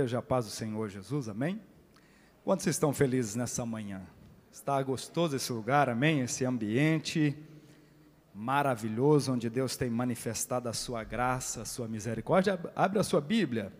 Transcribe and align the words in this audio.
Igreja, 0.00 0.18
a 0.18 0.22
paz 0.22 0.46
do 0.46 0.50
Senhor 0.50 0.88
Jesus, 0.88 1.28
amém? 1.28 1.60
Quantos 2.42 2.66
estão 2.66 2.90
felizes 2.90 3.34
nessa 3.34 3.66
manhã? 3.66 4.00
Está 4.50 4.82
gostoso 4.82 5.36
esse 5.36 5.52
lugar, 5.52 5.90
amém? 5.90 6.20
Esse 6.20 6.42
ambiente 6.42 7.36
maravilhoso, 8.34 9.34
onde 9.34 9.50
Deus 9.50 9.76
tem 9.76 9.90
manifestado 9.90 10.70
a 10.70 10.72
sua 10.72 11.04
graça, 11.04 11.60
a 11.60 11.64
sua 11.66 11.86
misericórdia. 11.86 12.58
Abre 12.74 12.98
a 12.98 13.02
sua 13.02 13.20
Bíblia, 13.20 13.70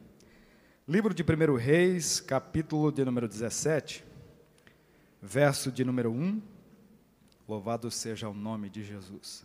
livro 0.86 1.14
de 1.14 1.22
1 1.22 1.56
Reis, 1.56 2.20
capítulo 2.20 2.92
de 2.92 3.02
número 3.02 3.26
17, 3.26 4.04
verso 5.22 5.72
de 5.72 5.86
número 5.86 6.12
1. 6.12 6.42
Louvado 7.48 7.90
seja 7.90 8.28
o 8.28 8.34
nome 8.34 8.68
de 8.68 8.84
Jesus. 8.84 9.42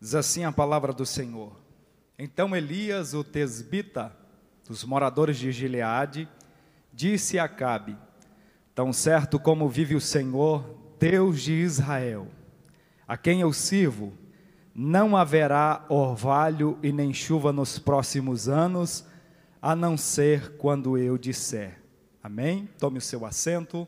Diz 0.00 0.14
assim 0.14 0.44
a 0.44 0.50
palavra 0.50 0.94
do 0.94 1.04
Senhor. 1.04 1.54
Então 2.18 2.56
Elias, 2.56 3.12
o 3.12 3.22
tesbita, 3.22 4.23
dos 4.68 4.84
moradores 4.84 5.36
de 5.36 5.52
Gileade, 5.52 6.28
disse 6.92 7.38
a 7.38 7.44
Acabe: 7.44 7.96
Tão 8.74 8.92
certo 8.92 9.38
como 9.38 9.68
vive 9.68 9.94
o 9.94 10.00
Senhor, 10.00 10.64
Deus 10.98 11.42
de 11.42 11.52
Israel, 11.52 12.28
a 13.06 13.16
quem 13.16 13.40
eu 13.40 13.52
sirvo, 13.52 14.12
não 14.74 15.16
haverá 15.16 15.84
orvalho 15.88 16.78
e 16.82 16.90
nem 16.90 17.12
chuva 17.12 17.52
nos 17.52 17.78
próximos 17.78 18.48
anos, 18.48 19.04
a 19.60 19.76
não 19.76 19.96
ser 19.96 20.56
quando 20.56 20.98
eu 20.98 21.16
disser. 21.16 21.80
Amém? 22.22 22.68
Tome 22.78 22.98
o 22.98 23.02
seu 23.02 23.24
assento. 23.24 23.86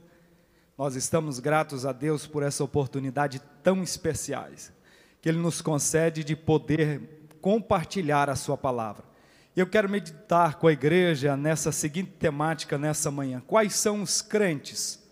Nós 0.76 0.94
estamos 0.94 1.40
gratos 1.40 1.86
a 1.86 1.92
Deus 1.92 2.26
por 2.26 2.42
essa 2.42 2.62
oportunidade 2.62 3.40
tão 3.62 3.82
especiais 3.82 4.72
que 5.20 5.28
Ele 5.28 5.38
nos 5.38 5.62
concede 5.62 6.22
de 6.22 6.36
poder 6.36 7.28
compartilhar 7.40 8.28
a 8.28 8.36
Sua 8.36 8.56
palavra. 8.56 9.15
Eu 9.56 9.66
quero 9.66 9.88
meditar 9.88 10.56
com 10.56 10.66
a 10.66 10.72
igreja 10.72 11.34
nessa 11.34 11.72
seguinte 11.72 12.10
temática 12.18 12.76
nessa 12.76 13.10
manhã. 13.10 13.42
Quais 13.46 13.74
são 13.74 14.02
os 14.02 14.20
crentes 14.20 15.02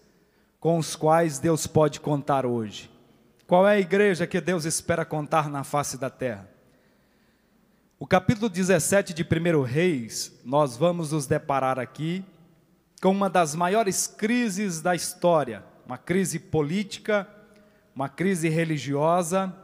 com 0.60 0.76
os 0.76 0.94
quais 0.94 1.38
Deus 1.38 1.66
pode 1.66 1.98
contar 1.98 2.44
hoje? 2.44 2.90
Qual 3.46 3.66
é 3.66 3.76
a 3.76 3.80
igreja 3.80 4.26
que 4.26 4.38
Deus 4.42 4.66
espera 4.66 5.02
contar 5.02 5.48
na 5.48 5.64
face 5.64 5.96
da 5.96 6.10
terra? 6.10 6.46
O 7.98 8.06
capítulo 8.06 8.50
17 8.50 9.14
de 9.14 9.22
1 9.22 9.62
Reis, 9.62 10.38
nós 10.44 10.76
vamos 10.76 11.12
nos 11.12 11.26
deparar 11.26 11.78
aqui 11.78 12.22
com 13.00 13.12
uma 13.12 13.30
das 13.30 13.54
maiores 13.54 14.06
crises 14.06 14.82
da 14.82 14.94
história, 14.94 15.64
uma 15.86 15.96
crise 15.96 16.38
política, 16.38 17.26
uma 17.96 18.10
crise 18.10 18.50
religiosa. 18.50 19.56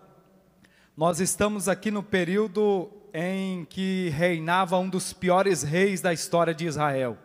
Nós 0.97 1.20
estamos 1.20 1.69
aqui 1.69 1.91
no 1.91 2.03
período 2.03 2.91
em 3.12 3.64
que 3.64 4.08
reinava 4.11 4.78
um 4.78 4.89
dos 4.89 5.12
piores 5.12 5.62
reis 5.62 6.00
da 6.00 6.12
história 6.12 6.55
de 6.55 6.66
Israel, 6.66 7.16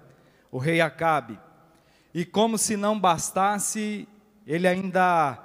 o 0.51 0.57
rei 0.57 0.81
Acabe. 0.81 1.39
E 2.13 2.23
como 2.23 2.57
se 2.57 2.77
não 2.77 2.99
bastasse, 2.99 4.07
ele 4.47 4.67
ainda 4.67 5.37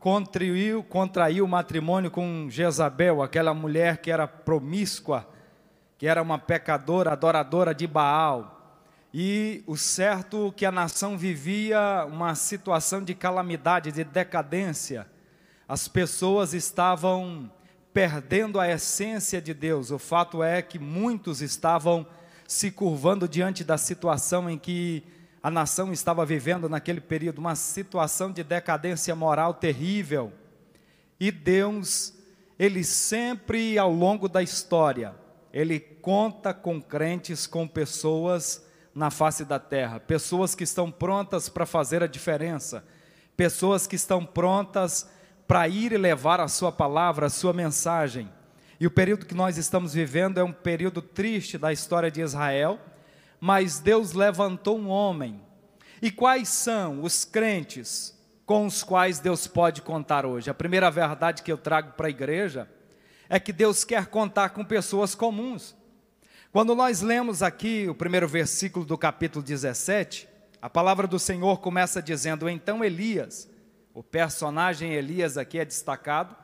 contraiu, 0.00 0.82
contraiu 0.82 1.44
o 1.44 1.48
matrimônio 1.48 2.10
com 2.10 2.48
Jezabel, 2.50 3.22
aquela 3.22 3.54
mulher 3.54 3.98
que 3.98 4.10
era 4.10 4.26
promíscua, 4.26 5.28
que 5.96 6.06
era 6.06 6.22
uma 6.22 6.38
pecadora, 6.38 7.12
adoradora 7.12 7.74
de 7.74 7.86
Baal. 7.86 8.56
E 9.12 9.64
o 9.66 9.76
certo 9.76 10.52
que 10.56 10.66
a 10.66 10.70
nação 10.70 11.16
vivia 11.16 12.06
uma 12.06 12.34
situação 12.34 13.02
de 13.02 13.14
calamidade, 13.14 13.90
de 13.90 14.04
decadência. 14.04 15.06
As 15.66 15.88
pessoas 15.88 16.54
estavam 16.54 17.50
perdendo 17.92 18.60
a 18.60 18.68
essência 18.68 19.40
de 19.40 19.54
Deus. 19.54 19.90
O 19.90 19.98
fato 19.98 20.42
é 20.42 20.62
que 20.62 20.78
muitos 20.78 21.40
estavam 21.40 22.06
se 22.46 22.70
curvando 22.70 23.28
diante 23.28 23.62
da 23.62 23.76
situação 23.76 24.48
em 24.48 24.58
que 24.58 25.04
a 25.42 25.50
nação 25.50 25.92
estava 25.92 26.24
vivendo 26.24 26.68
naquele 26.68 27.00
período, 27.00 27.38
uma 27.38 27.54
situação 27.54 28.32
de 28.32 28.42
decadência 28.42 29.14
moral 29.14 29.54
terrível. 29.54 30.32
E 31.20 31.30
Deus, 31.30 32.14
ele 32.58 32.84
sempre 32.84 33.78
ao 33.78 33.92
longo 33.92 34.28
da 34.28 34.42
história, 34.42 35.14
ele 35.52 35.78
conta 35.78 36.52
com 36.52 36.80
crentes, 36.80 37.46
com 37.46 37.66
pessoas 37.66 38.64
na 38.94 39.10
face 39.10 39.44
da 39.44 39.58
terra, 39.58 40.00
pessoas 40.00 40.54
que 40.54 40.64
estão 40.64 40.90
prontas 40.90 41.48
para 41.48 41.64
fazer 41.64 42.02
a 42.02 42.06
diferença, 42.06 42.84
pessoas 43.36 43.86
que 43.86 43.94
estão 43.96 44.24
prontas 44.24 45.08
para 45.48 45.66
ir 45.66 45.92
e 45.92 45.96
levar 45.96 46.40
a 46.40 46.46
sua 46.46 46.70
palavra, 46.70 47.26
a 47.26 47.30
sua 47.30 47.54
mensagem. 47.54 48.30
E 48.78 48.86
o 48.86 48.90
período 48.90 49.24
que 49.24 49.34
nós 49.34 49.56
estamos 49.56 49.94
vivendo 49.94 50.38
é 50.38 50.44
um 50.44 50.52
período 50.52 51.00
triste 51.00 51.56
da 51.56 51.72
história 51.72 52.10
de 52.10 52.20
Israel, 52.20 52.78
mas 53.40 53.80
Deus 53.80 54.12
levantou 54.12 54.78
um 54.78 54.90
homem. 54.90 55.40
E 56.02 56.10
quais 56.10 56.50
são 56.50 57.02
os 57.02 57.24
crentes 57.24 58.14
com 58.44 58.66
os 58.66 58.82
quais 58.82 59.20
Deus 59.20 59.46
pode 59.46 59.80
contar 59.80 60.26
hoje? 60.26 60.50
A 60.50 60.54
primeira 60.54 60.90
verdade 60.90 61.42
que 61.42 61.50
eu 61.50 61.56
trago 61.56 61.92
para 61.92 62.08
a 62.08 62.10
igreja 62.10 62.68
é 63.26 63.40
que 63.40 63.52
Deus 63.52 63.84
quer 63.84 64.06
contar 64.06 64.50
com 64.50 64.62
pessoas 64.62 65.14
comuns. 65.14 65.74
Quando 66.52 66.74
nós 66.74 67.00
lemos 67.00 67.42
aqui 67.42 67.88
o 67.88 67.94
primeiro 67.94 68.28
versículo 68.28 68.84
do 68.84 68.98
capítulo 68.98 69.42
17, 69.42 70.28
a 70.60 70.68
palavra 70.68 71.06
do 71.06 71.18
Senhor 71.18 71.58
começa 71.60 72.02
dizendo: 72.02 72.48
Então 72.50 72.84
Elias, 72.84 73.48
o 73.98 74.02
personagem 74.04 74.92
Elias 74.92 75.36
aqui 75.36 75.58
é 75.58 75.64
destacado, 75.64 76.36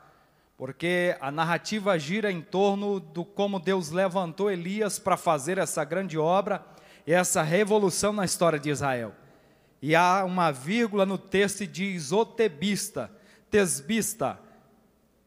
porque 0.59 1.17
a 1.21 1.31
narrativa 1.31 1.97
gira 1.97 2.33
em 2.33 2.41
torno 2.41 2.99
do 2.99 3.25
como 3.25 3.61
Deus 3.61 3.93
levantou 3.93 4.51
Elias 4.51 4.99
para 4.99 5.17
fazer 5.17 5.57
essa 5.57 5.85
grande 5.85 6.19
obra 6.19 6.67
e 7.07 7.13
essa 7.13 7.45
revolução 7.45 8.13
na 8.13 8.25
história 8.25 8.59
de 8.59 8.71
Israel. 8.71 9.15
E 9.81 9.95
há 9.95 10.25
uma 10.25 10.51
vírgula 10.51 11.07
no 11.07 11.17
texto 11.17 11.61
e 11.61 11.69
diz 11.69 12.11
o 12.11 12.27
tebista, 12.27 13.09
tesbista. 13.49 14.37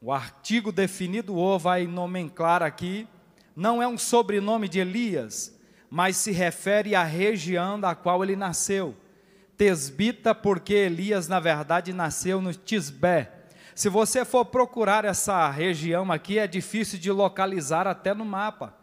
O 0.01 0.11
artigo 0.11 0.69
definido 0.73 1.33
o 1.33 1.57
vai 1.57 1.87
nomenclar 1.87 2.61
aqui, 2.61 3.07
não 3.55 3.81
é 3.81 3.87
um 3.87 3.97
sobrenome 3.97 4.67
de 4.67 4.79
Elias, 4.79 5.57
mas 5.89 6.17
se 6.17 6.33
refere 6.33 6.93
à 6.93 7.05
região 7.05 7.79
da 7.79 7.95
qual 7.95 8.21
ele 8.21 8.35
nasceu. 8.35 8.97
Tesbita, 9.57 10.35
porque 10.35 10.73
Elias, 10.73 11.28
na 11.28 11.40
verdade, 11.40 11.91
nasceu 11.91 12.40
no 12.41 12.53
Tisbé. 12.53 13.31
Se 13.73 13.90
você 13.90 14.23
for 14.23 14.45
procurar 14.45 15.03
essa 15.03 15.50
região 15.50 16.12
aqui, 16.12 16.40
é 16.40 16.47
difícil 16.47 17.00
de 17.00 17.12
localizar 17.12 17.88
até 17.88 18.13
no 18.13 18.23
mapa. 18.23 18.75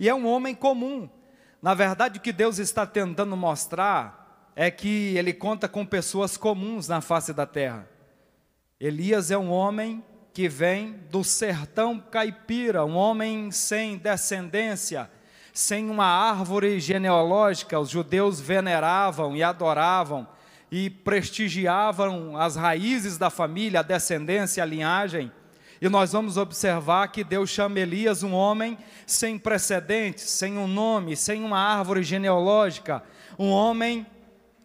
E 0.00 0.08
é 0.08 0.14
um 0.14 0.26
homem 0.26 0.54
comum. 0.54 1.08
Na 1.60 1.74
verdade, 1.74 2.18
o 2.18 2.22
que 2.22 2.32
Deus 2.32 2.58
está 2.58 2.86
tentando 2.86 3.36
mostrar 3.36 4.50
é 4.56 4.70
que 4.70 5.16
ele 5.16 5.32
conta 5.32 5.68
com 5.68 5.86
pessoas 5.86 6.36
comuns 6.36 6.88
na 6.88 7.00
face 7.00 7.32
da 7.32 7.46
terra. 7.46 7.88
Elias 8.80 9.30
é 9.30 9.38
um 9.38 9.50
homem 9.50 10.04
que 10.32 10.48
vem 10.48 10.92
do 11.10 11.22
sertão 11.22 12.00
caipira, 12.00 12.84
um 12.84 12.96
homem 12.96 13.50
sem 13.50 13.96
descendência, 13.96 15.10
sem 15.52 15.90
uma 15.90 16.06
árvore 16.06 16.80
genealógica, 16.80 17.78
os 17.78 17.90
judeus 17.90 18.40
veneravam 18.40 19.36
e 19.36 19.42
adoravam 19.42 20.26
e 20.70 20.88
prestigiavam 20.88 22.36
as 22.38 22.56
raízes 22.56 23.18
da 23.18 23.28
família, 23.28 23.80
a 23.80 23.82
descendência, 23.82 24.62
a 24.62 24.66
linhagem. 24.66 25.30
E 25.80 25.88
nós 25.88 26.12
vamos 26.12 26.38
observar 26.38 27.08
que 27.08 27.22
Deus 27.22 27.50
chama 27.50 27.78
Elias 27.78 28.22
um 28.22 28.32
homem 28.32 28.78
sem 29.06 29.38
precedentes, 29.38 30.24
sem 30.24 30.56
um 30.56 30.66
nome, 30.66 31.14
sem 31.16 31.44
uma 31.44 31.58
árvore 31.58 32.02
genealógica, 32.02 33.02
um 33.38 33.50
homem 33.50 34.06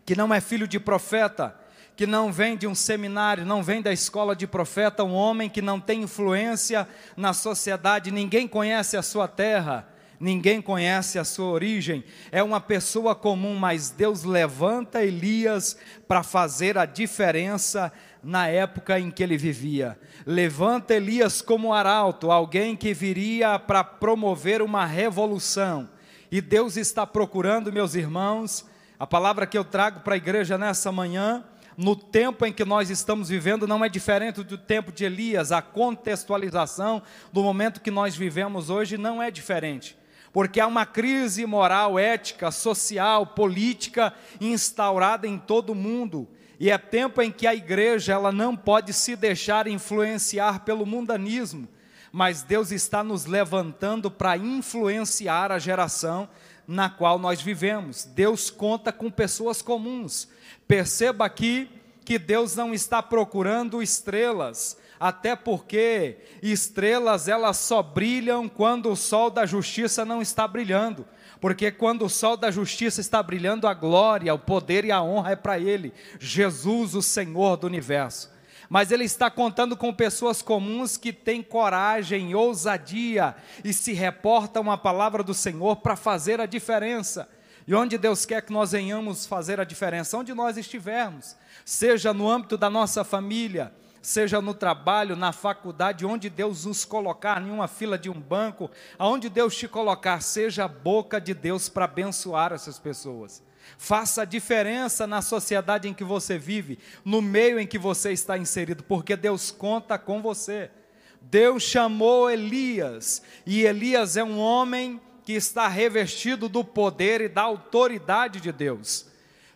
que 0.06 0.16
não 0.16 0.34
é 0.34 0.40
filho 0.40 0.68
de 0.68 0.80
profeta, 0.80 1.54
que 1.98 2.08
não 2.08 2.32
vem 2.32 2.56
de 2.56 2.68
um 2.68 2.76
seminário, 2.76 3.44
não 3.44 3.62
vem 3.62 3.82
da 3.82 3.92
escola 3.92 4.34
de 4.34 4.48
profeta, 4.48 5.04
um 5.04 5.14
homem 5.14 5.50
que 5.50 5.62
não 5.62 5.82
tem 5.82 6.04
influência 6.04 6.88
na 7.18 7.34
sociedade, 7.34 8.12
ninguém 8.12 8.48
conhece 8.48 8.96
a 8.96 9.02
sua 9.02 9.28
terra 9.28 9.86
ninguém 10.20 10.62
conhece 10.62 11.20
a 11.20 11.24
sua 11.24 11.48
origem, 11.48 12.04
é 12.32 12.42
uma 12.42 12.60
pessoa 12.60 13.14
comum, 13.14 13.56
mas 13.56 13.90
Deus 13.90 14.24
levanta 14.24 15.04
Elias 15.04 15.78
para 16.08 16.24
fazer 16.24 16.78
a 16.78 16.86
diferença 16.86 17.92
na 18.24 18.48
época 18.48 19.00
em 19.00 19.12
que 19.12 19.22
ele 19.22 19.38
vivia. 19.38 19.98
Levanta 20.26 20.96
Elias 20.96 21.42
como 21.42 21.74
arauto, 21.74 22.32
alguém 22.32 22.76
que 22.76 22.94
viria 22.94 23.60
para 23.60 23.84
promover 23.84 24.62
uma 24.62 24.86
revolução. 24.86 25.90
E 26.32 26.42
Deus 26.42 26.76
está 26.76 27.06
procurando, 27.06 27.72
meus 27.72 27.96
irmãos, 27.96 28.66
a 29.00 29.08
palavra 29.08 29.46
que 29.46 29.58
eu 29.58 29.64
trago 29.64 30.02
para 30.02 30.16
a 30.16 30.18
igreja 30.18 30.58
nessa 30.58 30.92
manhã, 30.92 31.46
no 31.78 31.96
tempo 31.96 32.44
em 32.44 32.52
que 32.52 32.66
nós 32.66 32.90
estamos 32.90 33.30
vivendo, 33.30 33.68
não 33.68 33.86
é 33.86 33.88
diferente 33.88 34.44
do 34.44 34.58
tempo 34.58 34.92
de 34.92 35.06
Elias, 35.06 35.52
a 35.52 35.62
contextualização 35.62 37.04
do 37.32 37.44
momento 37.44 37.80
que 37.80 37.92
nós 37.92 38.16
vivemos 38.16 38.72
hoje 38.72 38.98
não 38.98 39.22
é 39.22 39.30
diferente 39.30 39.97
porque 40.38 40.60
há 40.60 40.68
uma 40.68 40.86
crise 40.86 41.48
moral, 41.48 41.98
ética, 41.98 42.52
social, 42.52 43.26
política 43.26 44.14
instaurada 44.40 45.26
em 45.26 45.36
todo 45.36 45.72
o 45.72 45.76
mundo. 45.76 46.28
E 46.60 46.70
é 46.70 46.78
tempo 46.78 47.24
em 47.24 47.32
que 47.32 47.48
a 47.48 47.56
igreja 47.56 48.14
ela 48.14 48.32
não 48.32 48.56
pode 48.56 48.94
se 48.94 49.16
deixar 49.16 49.66
influenciar 49.66 50.60
pelo 50.60 50.86
mundanismo, 50.86 51.68
mas 52.12 52.44
Deus 52.44 52.72
está 52.72 53.04
nos 53.04 53.26
levantando 53.26 54.12
para 54.12 54.38
influenciar 54.38 55.52
a 55.52 55.58
geração 55.58 56.30
na 56.68 56.88
qual 56.88 57.18
nós 57.18 57.42
vivemos. 57.42 58.06
Deus 58.06 58.52
conta 58.52 58.92
com 58.94 59.10
pessoas 59.10 59.64
comuns. 59.64 60.28
Perceba 60.68 61.26
aqui 61.26 61.68
que 62.06 62.20
Deus 62.20 62.56
não 62.56 62.76
está 62.76 63.02
procurando 63.02 63.82
estrelas, 63.82 64.78
até 65.00 65.36
porque 65.36 66.18
estrelas 66.42 67.28
elas 67.28 67.58
só 67.58 67.82
brilham 67.84 68.50
quando 68.50 68.92
o 68.92 68.96
sol 68.96 69.30
da 69.30 69.46
justiça 69.46 70.04
não 70.04 70.22
está 70.22 70.48
brilhando. 70.48 71.06
Porque 71.40 71.72
quando 71.72 72.06
o 72.06 72.10
sol 72.10 72.36
da 72.36 72.50
justiça 72.50 73.00
está 73.00 73.22
brilhando, 73.22 73.68
a 73.68 73.74
glória, 73.74 74.34
o 74.34 74.40
poder 74.40 74.86
e 74.86 74.92
a 74.92 75.02
honra 75.02 75.32
é 75.32 75.36
para 75.36 75.60
Ele, 75.60 75.94
Jesus, 76.20 76.96
o 76.96 77.02
Senhor 77.02 77.58
do 77.58 77.68
universo. 77.68 78.32
Mas 78.70 78.92
Ele 78.92 79.04
está 79.04 79.30
contando 79.30 79.78
com 79.78 79.94
pessoas 79.94 80.42
comuns 80.42 80.98
que 80.98 81.14
têm 81.14 81.42
coragem, 81.44 82.34
ousadia 82.36 83.36
e 83.64 83.72
se 83.72 83.94
reportam 83.94 84.70
a 84.72 84.78
palavra 84.78 85.24
do 85.24 85.34
Senhor 85.34 85.78
para 85.78 85.96
fazer 85.96 86.42
a 86.42 86.46
diferença. 86.46 87.30
E 87.68 87.76
onde 87.76 87.98
Deus 87.98 88.26
quer 88.26 88.42
que 88.42 88.52
nós 88.52 88.72
venhamos 88.72 89.26
fazer 89.26 89.60
a 89.60 89.66
diferença, 89.66 90.18
onde 90.18 90.34
nós 90.34 90.58
estivermos, 90.58 91.36
seja 91.66 92.14
no 92.14 92.30
âmbito 92.30 92.58
da 92.58 92.70
nossa 92.70 93.04
família, 93.04 93.74
seja 94.08 94.42
no 94.42 94.54
trabalho, 94.54 95.18
na 95.18 95.34
faculdade, 95.34 96.06
onde 96.06 96.30
Deus 96.30 96.64
nos 96.64 96.86
colocar, 96.86 97.42
em 97.42 97.52
uma 97.52 97.68
fila 97.68 97.98
de 97.98 98.10
um 98.10 98.18
banco, 98.18 98.72
aonde 98.98 99.28
Deus 99.28 99.54
te 99.54 99.68
colocar, 99.68 100.22
seja 100.22 100.64
a 100.64 100.68
boca 100.70 101.20
de 101.20 101.34
Deus 101.34 101.68
para 101.68 101.84
abençoar 101.84 102.54
essas 102.54 102.80
pessoas. 102.80 103.44
Faça 103.78 104.26
diferença 104.26 105.06
na 105.06 105.22
sociedade 105.22 105.90
em 105.90 105.94
que 105.94 106.06
você 106.06 106.38
vive, 106.38 106.80
no 107.04 107.22
meio 107.22 107.60
em 107.60 107.68
que 107.68 107.78
você 107.78 108.14
está 108.14 108.38
inserido, 108.38 108.82
porque 108.82 109.14
Deus 109.14 109.52
conta 109.52 109.98
com 109.98 110.22
você. 110.22 110.72
Deus 111.20 111.64
chamou 111.64 112.32
Elias, 112.32 113.22
e 113.46 113.64
Elias 113.66 114.16
é 114.16 114.24
um 114.24 114.40
homem 114.40 115.02
que 115.26 115.34
está 115.34 115.68
revestido 115.68 116.48
do 116.48 116.64
poder 116.64 117.20
e 117.20 117.28
da 117.28 117.42
autoridade 117.42 118.40
de 118.40 118.54
Deus. 118.54 119.06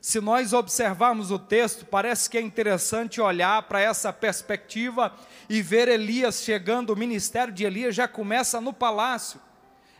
Se 0.02 0.20
nós 0.20 0.52
observarmos 0.52 1.30
o 1.30 1.38
texto, 1.38 1.86
parece 1.86 2.28
que 2.28 2.36
é 2.36 2.42
interessante 2.42 3.22
olhar 3.22 3.62
para 3.64 3.80
essa 3.80 4.12
perspectiva 4.12 5.14
e 5.48 5.62
ver 5.62 5.88
Elias 5.88 6.42
chegando, 6.42 6.90
o 6.90 6.98
ministério 6.98 7.54
de 7.54 7.64
Elias 7.64 7.94
já 7.94 8.08
começa 8.08 8.60
no 8.60 8.74
palácio 8.74 9.40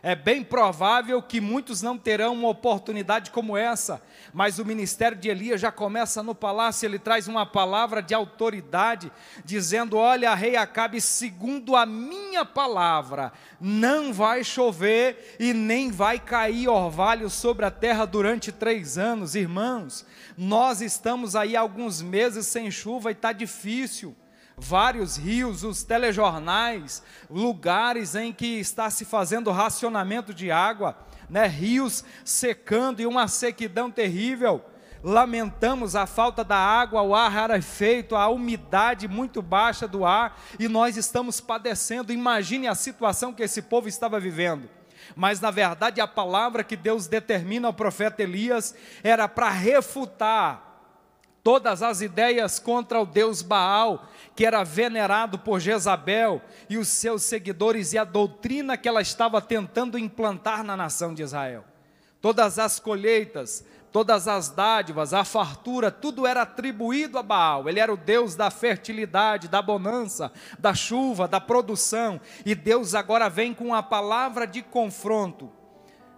é 0.02 0.16
bem 0.16 0.42
provável 0.42 1.22
que 1.22 1.40
muitos 1.40 1.80
não 1.80 1.96
terão 1.96 2.34
uma 2.34 2.48
oportunidade 2.48 3.30
como 3.30 3.56
essa, 3.56 4.02
mas 4.34 4.58
o 4.58 4.64
ministério 4.64 5.16
de 5.16 5.28
Elias 5.28 5.60
já 5.60 5.70
começa 5.70 6.24
no 6.24 6.34
palácio, 6.34 6.86
ele 6.86 6.98
traz 6.98 7.28
uma 7.28 7.46
palavra 7.46 8.02
de 8.02 8.12
autoridade, 8.12 9.12
dizendo: 9.44 9.96
Olha, 9.96 10.34
rei 10.34 10.56
Acabe, 10.56 11.00
segundo 11.00 11.76
a 11.76 11.86
minha 11.86 12.44
palavra, 12.44 13.32
não 13.60 14.12
vai 14.12 14.42
chover 14.42 15.36
e 15.38 15.54
nem 15.54 15.92
vai 15.92 16.18
cair 16.18 16.66
orvalho 16.66 17.30
sobre 17.30 17.64
a 17.64 17.70
terra 17.70 18.04
durante 18.04 18.50
três 18.50 18.98
anos, 18.98 19.36
irmãos. 19.36 20.04
Nós 20.36 20.80
estamos 20.80 21.36
aí 21.36 21.54
alguns 21.54 22.02
meses 22.02 22.48
sem 22.48 22.72
chuva 22.72 23.10
e 23.10 23.12
está 23.12 23.32
difícil 23.32 24.16
vários 24.62 25.16
rios, 25.16 25.64
os 25.64 25.82
telejornais, 25.82 27.02
lugares 27.28 28.14
em 28.14 28.32
que 28.32 28.60
está 28.60 28.88
se 28.88 29.04
fazendo 29.04 29.50
racionamento 29.50 30.32
de 30.32 30.50
água, 30.50 30.96
né, 31.28 31.46
rios 31.46 32.04
secando 32.24 33.00
e 33.00 33.06
uma 33.06 33.26
sequidão 33.26 33.90
terrível. 33.90 34.64
Lamentamos 35.02 35.96
a 35.96 36.06
falta 36.06 36.44
da 36.44 36.56
água, 36.56 37.02
o 37.02 37.12
ar 37.12 37.28
rarefeito, 37.28 38.14
a 38.14 38.28
umidade 38.28 39.08
muito 39.08 39.42
baixa 39.42 39.88
do 39.88 40.06
ar, 40.06 40.40
e 40.60 40.68
nós 40.68 40.96
estamos 40.96 41.40
padecendo. 41.40 42.12
Imagine 42.12 42.68
a 42.68 42.74
situação 42.76 43.34
que 43.34 43.42
esse 43.42 43.62
povo 43.62 43.88
estava 43.88 44.20
vivendo 44.20 44.70
mas 45.16 45.40
na 45.40 45.50
verdade 45.50 46.00
a 46.00 46.06
palavra 46.06 46.62
que 46.62 46.76
Deus 46.76 47.08
determina 47.08 47.66
ao 47.66 47.74
profeta 47.74 48.22
Elias 48.22 48.72
era 49.02 49.28
para 49.28 49.50
refutar 49.50 50.71
todas 51.42 51.82
as 51.82 52.00
ideias 52.00 52.58
contra 52.58 53.00
o 53.00 53.06
Deus 53.06 53.42
Baal, 53.42 54.08
que 54.34 54.46
era 54.46 54.62
venerado 54.62 55.38
por 55.38 55.60
Jezabel 55.60 56.40
e 56.68 56.78
os 56.78 56.88
seus 56.88 57.22
seguidores, 57.22 57.92
e 57.92 57.98
a 57.98 58.04
doutrina 58.04 58.76
que 58.76 58.88
ela 58.88 59.02
estava 59.02 59.40
tentando 59.40 59.98
implantar 59.98 60.62
na 60.62 60.76
nação 60.76 61.12
de 61.12 61.22
Israel. 61.22 61.64
Todas 62.20 62.58
as 62.58 62.78
colheitas, 62.78 63.64
todas 63.90 64.28
as 64.28 64.48
dádivas, 64.48 65.12
a 65.12 65.24
fartura, 65.24 65.90
tudo 65.90 66.26
era 66.26 66.42
atribuído 66.42 67.18
a 67.18 67.22
Baal. 67.22 67.68
Ele 67.68 67.80
era 67.80 67.92
o 67.92 67.96
Deus 67.96 68.36
da 68.36 68.48
fertilidade, 68.48 69.48
da 69.48 69.60
bonança, 69.60 70.32
da 70.58 70.72
chuva, 70.72 71.26
da 71.26 71.40
produção. 71.40 72.20
E 72.46 72.54
Deus 72.54 72.94
agora 72.94 73.28
vem 73.28 73.52
com 73.52 73.74
a 73.74 73.82
palavra 73.82 74.46
de 74.46 74.62
confronto 74.62 75.50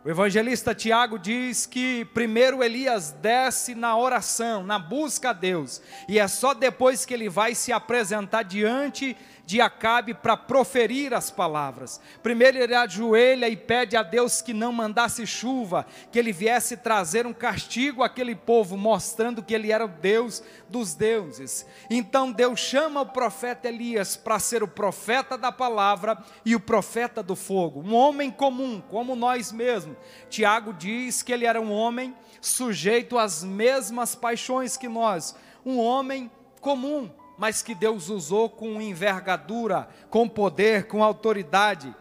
o 0.04 0.10
evangelista 0.10 0.74
Tiago 0.74 1.18
diz 1.18 1.64
que 1.64 2.04
primeiro 2.04 2.62
Elias 2.62 3.10
desce 3.10 3.74
na 3.74 3.96
oração, 3.96 4.62
na 4.62 4.78
busca 4.78 5.30
a 5.30 5.32
Deus, 5.32 5.80
e 6.06 6.18
é 6.18 6.28
só 6.28 6.52
depois 6.52 7.06
que 7.06 7.14
ele 7.14 7.30
vai 7.30 7.54
se 7.54 7.72
apresentar 7.72 8.42
diante 8.42 9.16
de 9.46 9.60
Acabe 9.60 10.14
para 10.14 10.36
proferir 10.36 11.12
as 11.12 11.30
palavras. 11.30 12.00
Primeiro 12.22 12.58
ele 12.58 12.74
ajoelha 12.74 13.48
e 13.48 13.56
pede 13.56 13.96
a 13.96 14.02
Deus 14.02 14.40
que 14.40 14.52
não 14.54 14.72
mandasse 14.72 15.26
chuva, 15.26 15.86
que 16.10 16.18
ele 16.18 16.32
viesse 16.32 16.76
trazer 16.76 17.26
um 17.26 17.32
castigo 17.32 18.02
àquele 18.02 18.34
povo, 18.34 18.76
mostrando 18.76 19.42
que 19.42 19.54
ele 19.54 19.70
era 19.70 19.84
o 19.84 19.88
Deus 19.88 20.42
dos 20.68 20.94
deuses. 20.94 21.66
Então 21.90 22.32
Deus 22.32 22.58
chama 22.58 23.02
o 23.02 23.06
profeta 23.06 23.68
Elias 23.68 24.16
para 24.16 24.38
ser 24.38 24.62
o 24.62 24.68
profeta 24.68 25.36
da 25.36 25.52
palavra 25.52 26.18
e 26.44 26.56
o 26.56 26.60
profeta 26.60 27.22
do 27.22 27.36
fogo, 27.36 27.80
um 27.80 27.94
homem 27.94 28.30
comum, 28.30 28.80
como 28.80 29.14
nós 29.14 29.52
mesmos. 29.52 29.96
Tiago 30.30 30.72
diz 30.72 31.22
que 31.22 31.32
ele 31.32 31.46
era 31.46 31.60
um 31.60 31.72
homem 31.72 32.14
sujeito 32.40 33.18
às 33.18 33.44
mesmas 33.44 34.14
paixões 34.14 34.76
que 34.76 34.88
nós, 34.88 35.34
um 35.64 35.78
homem 35.78 36.30
comum 36.60 37.10
mas 37.36 37.62
que 37.62 37.74
Deus 37.74 38.08
usou 38.08 38.48
com 38.48 38.80
envergadura, 38.80 39.88
com 40.10 40.28
poder, 40.28 40.86
com 40.86 41.02
autoridade. 41.02 41.94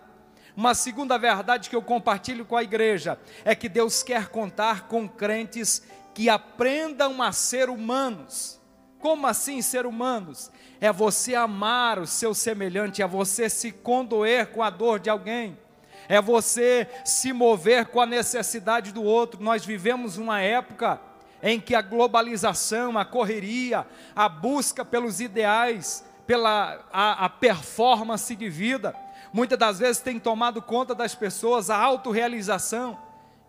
Uma 0.56 0.76
segunda 0.76 1.18
verdade 1.18 1.70
que 1.70 1.76
eu 1.76 1.82
compartilho 1.82 2.46
com 2.46 2.56
a 2.56 2.64
igreja 2.64 3.20
é 3.44 3.56
que 3.56 3.68
Deus 3.68 4.04
quer 4.04 4.30
contar 4.30 4.88
com 4.88 5.08
crentes 5.08 5.82
que 6.14 6.30
aprendam 6.30 7.22
a 7.22 7.32
ser 7.32 7.70
humanos. 7.70 8.62
Como 9.00 9.26
assim 9.26 9.62
ser 9.62 9.86
humanos? 9.86 10.52
É 10.80 10.92
você 10.92 11.34
amar 11.34 11.98
o 11.98 12.06
seu 12.06 12.34
semelhante, 12.34 13.02
é 13.02 13.08
você 13.08 13.50
se 13.50 13.72
condoer 13.72 14.48
com 14.48 14.62
a 14.62 14.70
dor 14.70 15.00
de 15.00 15.10
alguém, 15.10 15.58
é 16.08 16.22
você 16.22 16.88
se 17.04 17.34
mover 17.34 17.88
com 17.88 18.00
a 18.00 18.06
necessidade 18.06 18.92
do 18.92 19.04
outro. 19.04 19.42
Nós 19.42 19.66
vivemos 19.66 20.18
uma 20.18 20.40
época 20.40 21.02
em 21.44 21.60
que 21.60 21.76
a 21.76 21.82
globalização, 21.82 22.98
a 22.98 23.04
correria, 23.04 23.86
a 24.16 24.30
busca 24.30 24.86
pelos 24.86 25.20
ideais, 25.20 26.06
pela 26.26 26.80
a, 26.92 27.26
a 27.26 27.30
performance 27.30 28.34
de 28.34 28.50
vida, 28.50 28.96
muitas 29.34 29.60
das 29.60 29.80
vezes 29.80 30.02
tem 30.02 30.18
tomado 30.18 30.62
conta 30.62 30.96
das 30.96 31.14
pessoas, 31.14 31.70
a 31.70 31.76
autorrealização. 31.76 32.98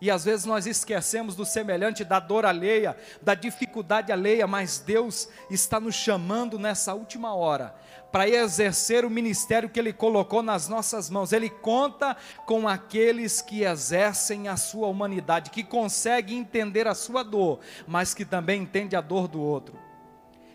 E 0.04 0.10
às 0.10 0.22
vezes 0.22 0.44
nós 0.44 0.66
esquecemos 0.66 1.34
do 1.34 1.46
semelhante, 1.46 2.04
da 2.04 2.20
dor 2.20 2.44
alheia, 2.44 2.94
da 3.22 3.34
dificuldade 3.34 4.12
alheia, 4.12 4.46
mas 4.46 4.78
Deus 4.78 5.30
está 5.50 5.80
nos 5.80 5.94
chamando 5.94 6.58
nessa 6.58 6.92
última 6.92 7.34
hora 7.34 7.74
para 8.12 8.28
exercer 8.28 9.06
o 9.06 9.08
ministério 9.08 9.70
que 9.70 9.80
Ele 9.80 9.94
colocou 9.94 10.42
nas 10.42 10.68
nossas 10.68 11.08
mãos. 11.08 11.32
Ele 11.32 11.48
conta 11.48 12.14
com 12.44 12.68
aqueles 12.68 13.40
que 13.40 13.64
exercem 13.64 14.46
a 14.46 14.58
sua 14.58 14.88
humanidade, 14.88 15.48
que 15.48 15.64
conseguem 15.64 16.40
entender 16.40 16.86
a 16.86 16.94
sua 16.94 17.22
dor, 17.22 17.60
mas 17.86 18.12
que 18.12 18.26
também 18.26 18.60
entende 18.60 18.94
a 18.94 19.00
dor 19.00 19.26
do 19.26 19.40
outro. 19.40 19.78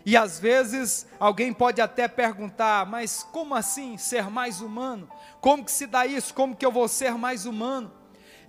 E 0.06 0.16
às 0.16 0.38
vezes 0.38 1.08
alguém 1.18 1.52
pode 1.52 1.80
até 1.80 2.06
perguntar, 2.06 2.86
mas 2.86 3.24
como 3.32 3.56
assim 3.56 3.98
ser 3.98 4.30
mais 4.30 4.60
humano? 4.60 5.10
Como 5.40 5.64
que 5.64 5.72
se 5.72 5.88
dá 5.88 6.06
isso? 6.06 6.32
Como 6.32 6.54
que 6.54 6.64
eu 6.64 6.70
vou 6.70 6.86
ser 6.86 7.14
mais 7.14 7.46
humano? 7.46 7.98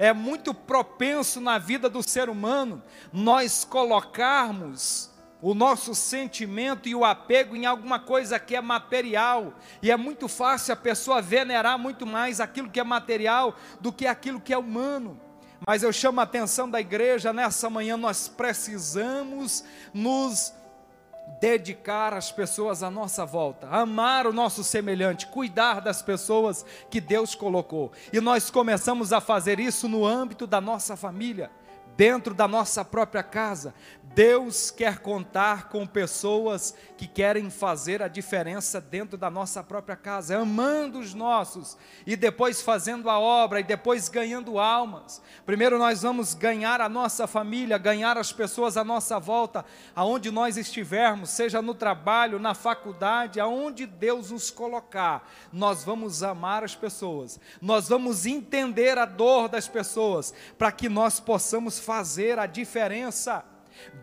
É 0.02 0.12
muito 0.12 0.52
propenso 0.52 1.40
na 1.40 1.60
vida 1.60 1.88
do 1.88 2.02
ser 2.02 2.28
humano 2.28 2.82
nós 3.14 3.64
colocarmos 3.64 5.12
o 5.40 5.54
nosso 5.54 5.94
sentimento 5.94 6.90
e 6.90 6.96
o 6.96 7.06
apego 7.06 7.56
em 7.56 7.68
alguma 7.68 8.00
coisa 8.00 8.40
que 8.40 8.56
é 8.56 8.62
material, 8.62 9.54
e 9.80 9.92
é 9.92 9.96
muito 9.96 10.28
fácil 10.28 10.74
a 10.74 10.76
pessoa 10.76 11.22
venerar 11.22 11.78
muito 11.78 12.08
mais 12.08 12.40
aquilo 12.40 12.68
que 12.68 12.80
é 12.80 12.84
material 12.84 13.56
do 13.80 13.94
que 13.94 14.08
aquilo 14.08 14.42
que 14.42 14.52
é 14.52 14.58
humano. 14.58 15.22
Mas 15.68 15.84
eu 15.84 15.94
chamo 15.94 16.20
a 16.20 16.24
atenção 16.24 16.68
da 16.68 16.82
igreja 16.82 17.32
nessa 17.32 17.70
manhã, 17.70 17.96
nós 17.96 18.28
precisamos 18.28 19.64
nos 19.94 20.52
dedicar 21.40 22.14
às 22.14 22.32
pessoas 22.32 22.84
à 22.84 22.90
nossa 22.90 23.26
volta, 23.26 23.68
amar 23.68 24.28
o 24.28 24.34
nosso 24.34 24.64
semelhante, 24.64 25.28
cuidar 25.28 25.82
das 25.82 26.02
pessoas 26.02 26.66
que 26.90 27.00
Deus 27.00 27.36
colocou. 27.36 27.92
E 28.12 28.20
nós 28.20 28.50
começamos 28.50 29.14
a 29.14 29.22
fazer 29.22 29.60
isso 29.60 29.88
no 29.88 30.06
âmbito 30.06 30.46
da 30.46 30.60
nossa 30.60 30.96
família 30.96 31.50
dentro 32.02 32.34
da 32.34 32.48
nossa 32.48 32.84
própria 32.84 33.22
casa. 33.22 33.76
Deus 34.14 34.70
quer 34.70 35.00
contar 35.00 35.70
com 35.70 35.88
pessoas 35.88 36.76
que 36.98 37.08
querem 37.08 37.50
fazer 37.50 38.02
a 38.02 38.10
diferença 38.10 38.82
dentro 38.82 39.18
da 39.18 39.30
nossa 39.30 39.64
própria 39.64 39.96
casa, 39.96 40.38
amando 40.38 41.00
os 41.00 41.14
nossos 41.14 41.78
e 42.06 42.18
depois 42.18 42.62
fazendo 42.62 43.10
a 43.10 43.18
obra 43.18 43.62
e 43.62 43.64
depois 43.64 44.10
ganhando 44.10 44.60
almas. 44.60 45.22
Primeiro 45.46 45.80
nós 45.80 46.02
vamos 46.02 46.34
ganhar 46.34 46.82
a 46.82 46.90
nossa 46.90 47.26
família, 47.26 47.78
ganhar 47.78 48.18
as 48.18 48.34
pessoas 48.34 48.76
à 48.76 48.84
nossa 48.84 49.18
volta, 49.18 49.64
aonde 49.96 50.30
nós 50.30 50.58
estivermos, 50.58 51.30
seja 51.30 51.62
no 51.62 51.74
trabalho, 51.74 52.38
na 52.38 52.54
faculdade, 52.54 53.40
aonde 53.40 53.86
Deus 53.86 54.30
nos 54.32 54.52
colocar. 54.52 55.30
Nós 55.54 55.86
vamos 55.86 56.22
amar 56.22 56.66
as 56.66 56.76
pessoas. 56.76 57.40
Nós 57.62 57.88
vamos 57.88 58.26
entender 58.26 58.98
a 58.98 59.06
dor 59.06 59.48
das 59.48 59.70
pessoas 59.70 60.34
para 60.58 60.72
que 60.72 60.90
nós 60.90 61.20
possamos 61.20 61.80
fazer 61.92 62.40
a 62.40 62.46
diferença. 62.46 63.44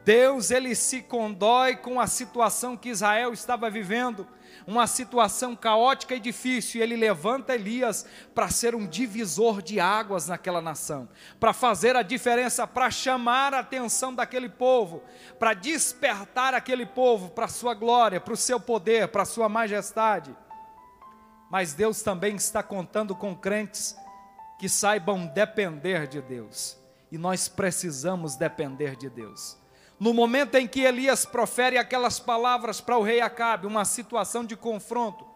Deus 0.04 0.50
ele 0.50 0.74
se 0.74 1.00
condói 1.00 1.74
com 1.74 1.98
a 1.98 2.06
situação 2.06 2.76
que 2.76 2.90
Israel 2.90 3.32
estava 3.32 3.70
vivendo, 3.70 4.28
uma 4.66 4.86
situação 4.86 5.56
caótica 5.56 6.14
e 6.14 6.20
difícil, 6.20 6.80
e 6.80 6.82
ele 6.82 6.96
levanta 6.96 7.54
Elias 7.54 8.04
para 8.34 8.50
ser 8.50 8.74
um 8.74 8.86
divisor 8.86 9.62
de 9.62 9.80
águas 9.80 10.28
naquela 10.28 10.60
nação, 10.60 11.08
para 11.40 11.54
fazer 11.54 11.96
a 11.96 12.02
diferença, 12.02 12.66
para 12.66 12.90
chamar 12.90 13.54
a 13.54 13.60
atenção 13.60 14.14
daquele 14.14 14.50
povo, 14.50 15.02
para 15.38 15.54
despertar 15.54 16.52
aquele 16.52 16.84
povo 16.84 17.30
para 17.30 17.46
a 17.46 17.48
sua 17.48 17.72
glória, 17.72 18.20
para 18.20 18.34
o 18.34 18.36
seu 18.36 18.60
poder, 18.60 19.08
para 19.08 19.22
a 19.22 19.26
sua 19.26 19.48
majestade. 19.48 20.36
Mas 21.50 21.72
Deus 21.72 22.02
também 22.02 22.36
está 22.36 22.62
contando 22.62 23.16
com 23.16 23.34
crentes 23.34 23.96
que 24.58 24.68
saibam 24.68 25.26
depender 25.26 26.06
de 26.06 26.20
Deus, 26.20 26.76
e 27.10 27.18
nós 27.18 27.48
precisamos 27.48 28.36
depender 28.36 28.96
de 28.96 29.08
Deus 29.08 29.58
no 29.98 30.14
momento 30.14 30.54
em 30.54 30.66
que 30.66 30.80
Elias 30.80 31.26
profere 31.26 31.76
aquelas 31.76 32.20
palavras 32.20 32.80
para 32.80 32.96
o 32.96 33.02
rei 33.02 33.20
Acabe, 33.20 33.66
uma 33.66 33.84
situação 33.84 34.44
de 34.44 34.56
confronto, 34.56 35.26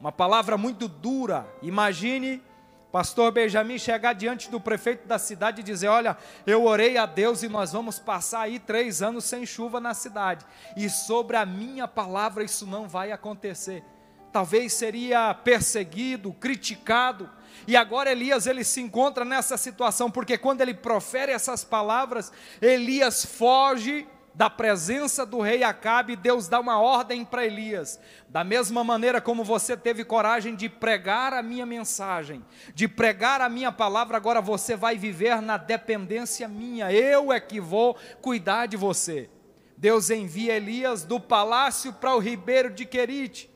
uma 0.00 0.10
palavra 0.10 0.58
muito 0.58 0.88
dura. 0.88 1.46
Imagine 1.62 2.42
pastor 2.90 3.30
Benjamin 3.32 3.78
chegar 3.78 4.12
diante 4.12 4.50
do 4.50 4.60
prefeito 4.60 5.06
da 5.06 5.18
cidade 5.18 5.60
e 5.60 5.64
dizer: 5.64 5.86
Olha, 5.88 6.16
eu 6.44 6.64
orei 6.64 6.96
a 6.96 7.06
Deus 7.06 7.42
e 7.42 7.48
nós 7.48 7.72
vamos 7.72 7.98
passar 8.00 8.42
aí 8.42 8.58
três 8.58 9.00
anos 9.00 9.24
sem 9.24 9.46
chuva 9.46 9.80
na 9.80 9.94
cidade, 9.94 10.44
e 10.76 10.90
sobre 10.90 11.36
a 11.36 11.46
minha 11.46 11.86
palavra 11.86 12.42
isso 12.42 12.66
não 12.66 12.88
vai 12.88 13.12
acontecer. 13.12 13.84
Talvez 14.32 14.72
seria 14.72 15.32
perseguido, 15.34 16.32
criticado, 16.32 17.30
e 17.66 17.76
agora 17.76 18.10
Elias 18.10 18.46
ele 18.46 18.64
se 18.64 18.80
encontra 18.80 19.24
nessa 19.24 19.56
situação 19.56 20.10
porque 20.10 20.36
quando 20.36 20.60
ele 20.60 20.74
profere 20.74 21.32
essas 21.32 21.64
palavras, 21.64 22.32
Elias 22.60 23.24
foge 23.24 24.06
da 24.34 24.48
presença 24.48 25.26
do 25.26 25.40
rei 25.40 25.62
Acabe, 25.62 26.16
Deus 26.16 26.48
dá 26.48 26.58
uma 26.58 26.80
ordem 26.80 27.24
para 27.24 27.44
Elias. 27.44 28.00
Da 28.28 28.42
mesma 28.42 28.82
maneira 28.82 29.20
como 29.20 29.44
você 29.44 29.76
teve 29.76 30.04
coragem 30.04 30.54
de 30.54 30.68
pregar 30.68 31.34
a 31.34 31.42
minha 31.42 31.66
mensagem, 31.66 32.44
de 32.74 32.88
pregar 32.88 33.40
a 33.40 33.48
minha 33.48 33.70
palavra, 33.70 34.16
agora 34.16 34.40
você 34.40 34.74
vai 34.74 34.96
viver 34.96 35.42
na 35.42 35.56
dependência 35.56 36.48
minha. 36.48 36.90
Eu 36.90 37.32
é 37.32 37.40
que 37.40 37.60
vou 37.60 37.96
cuidar 38.20 38.66
de 38.66 38.76
você. 38.76 39.28
Deus 39.76 40.10
envia 40.10 40.56
Elias 40.56 41.04
do 41.04 41.20
palácio 41.20 41.92
para 41.92 42.14
o 42.14 42.18
ribeiro 42.18 42.70
de 42.70 42.86
Querite. 42.86 43.51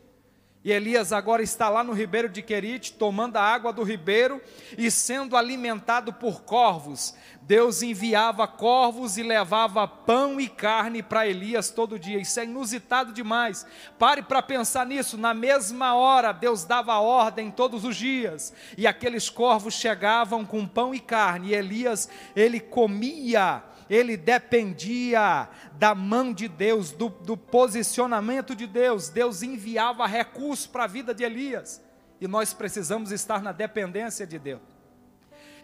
E 0.67 0.73
Elias 0.73 1.13
agora 1.13 1.45
está 1.45 1.69
lá 1.69 1.85
no 1.85 1.93
ribeiro 1.93 2.29
de 2.29 2.43
Querite, 2.43 2.95
tomando 2.95 3.37
a 3.37 3.41
água 3.41 3.73
do 3.73 3.85
ribeiro 3.85 4.43
e 4.77 4.91
sendo 4.91 5.37
alimentado 5.37 6.13
por 6.13 6.43
corvos. 6.43 7.15
Deus 7.41 7.83
enviava 7.83 8.49
corvos 8.49 9.17
e 9.17 9.23
levava 9.23 9.87
pão 9.87 10.41
e 10.41 10.49
carne 10.49 11.05
para 11.05 11.25
Elias 11.25 11.71
todo 11.71 12.01
dia. 12.01 12.19
Isso 12.19 12.41
é 12.41 12.45
inusitado 12.45 13.13
demais. 13.13 13.65
Pare 13.97 14.23
para 14.23 14.43
pensar 14.43 14.85
nisso. 14.85 15.17
Na 15.17 15.33
mesma 15.33 15.95
hora, 15.95 16.33
Deus 16.33 16.65
dava 16.65 16.99
ordem 16.99 17.49
todos 17.49 17.85
os 17.85 17.95
dias. 17.95 18.53
E 18.77 18.89
aqueles 18.89 19.31
corvos 19.31 19.75
chegavam 19.75 20.45
com 20.45 20.67
pão 20.67 20.93
e 20.93 20.99
carne. 20.99 21.51
E 21.51 21.55
Elias, 21.55 22.09
ele 22.35 22.59
comia 22.59 23.63
ele 23.89 24.17
dependia 24.17 25.49
da 25.73 25.95
mão 25.95 26.33
de 26.33 26.49
Deus, 26.49 26.91
do, 26.93 27.09
do 27.09 27.37
posicionamento 27.37 28.55
de 28.55 28.67
Deus. 28.67 29.09
Deus 29.09 29.43
enviava 29.43 30.07
recursos 30.07 30.67
para 30.67 30.85
a 30.85 30.89
vida 30.89 31.15
de 31.15 31.25
Elias. 31.25 31.83
E 32.21 32.27
nós 32.27 32.53
precisamos 32.53 33.13
estar 33.13 33.43
na 33.43 33.53
dependência 33.53 34.27
de 34.27 34.39
Deus. 34.39 34.61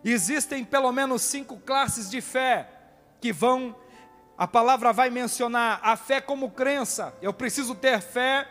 Existem 0.05 0.65
pelo 0.65 0.91
menos 0.93 1.23
cinco 1.23 1.57
classes 1.59 2.11
de 2.11 2.21
fé 2.21 2.69
que 3.21 3.33
vão, 3.33 3.75
a 4.37 4.49
palavra 4.49 4.93
vai 4.93 5.11
mencionar 5.11 5.81
a 5.83 5.97
fé 5.97 6.21
como 6.21 6.51
crença. 6.51 7.15
Eu 7.23 7.33
preciso 7.33 7.75
ter 7.75 8.01
fé 8.01 8.49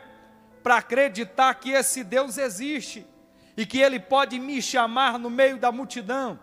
para 0.64 0.78
acreditar 0.78 1.54
que 1.56 1.72
esse 1.72 2.04
Deus 2.04 2.38
existe 2.38 3.06
e 3.58 3.66
que 3.66 3.80
Ele 3.80 4.00
pode 4.00 4.40
me 4.40 4.62
chamar 4.62 5.20
no 5.20 5.30
meio 5.30 5.58
da 5.58 5.72
multidão, 5.72 6.40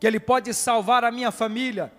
que 0.00 0.06
Ele 0.06 0.18
pode 0.18 0.52
salvar 0.52 1.04
a 1.04 1.10
minha 1.10 1.30
família, 1.30 1.92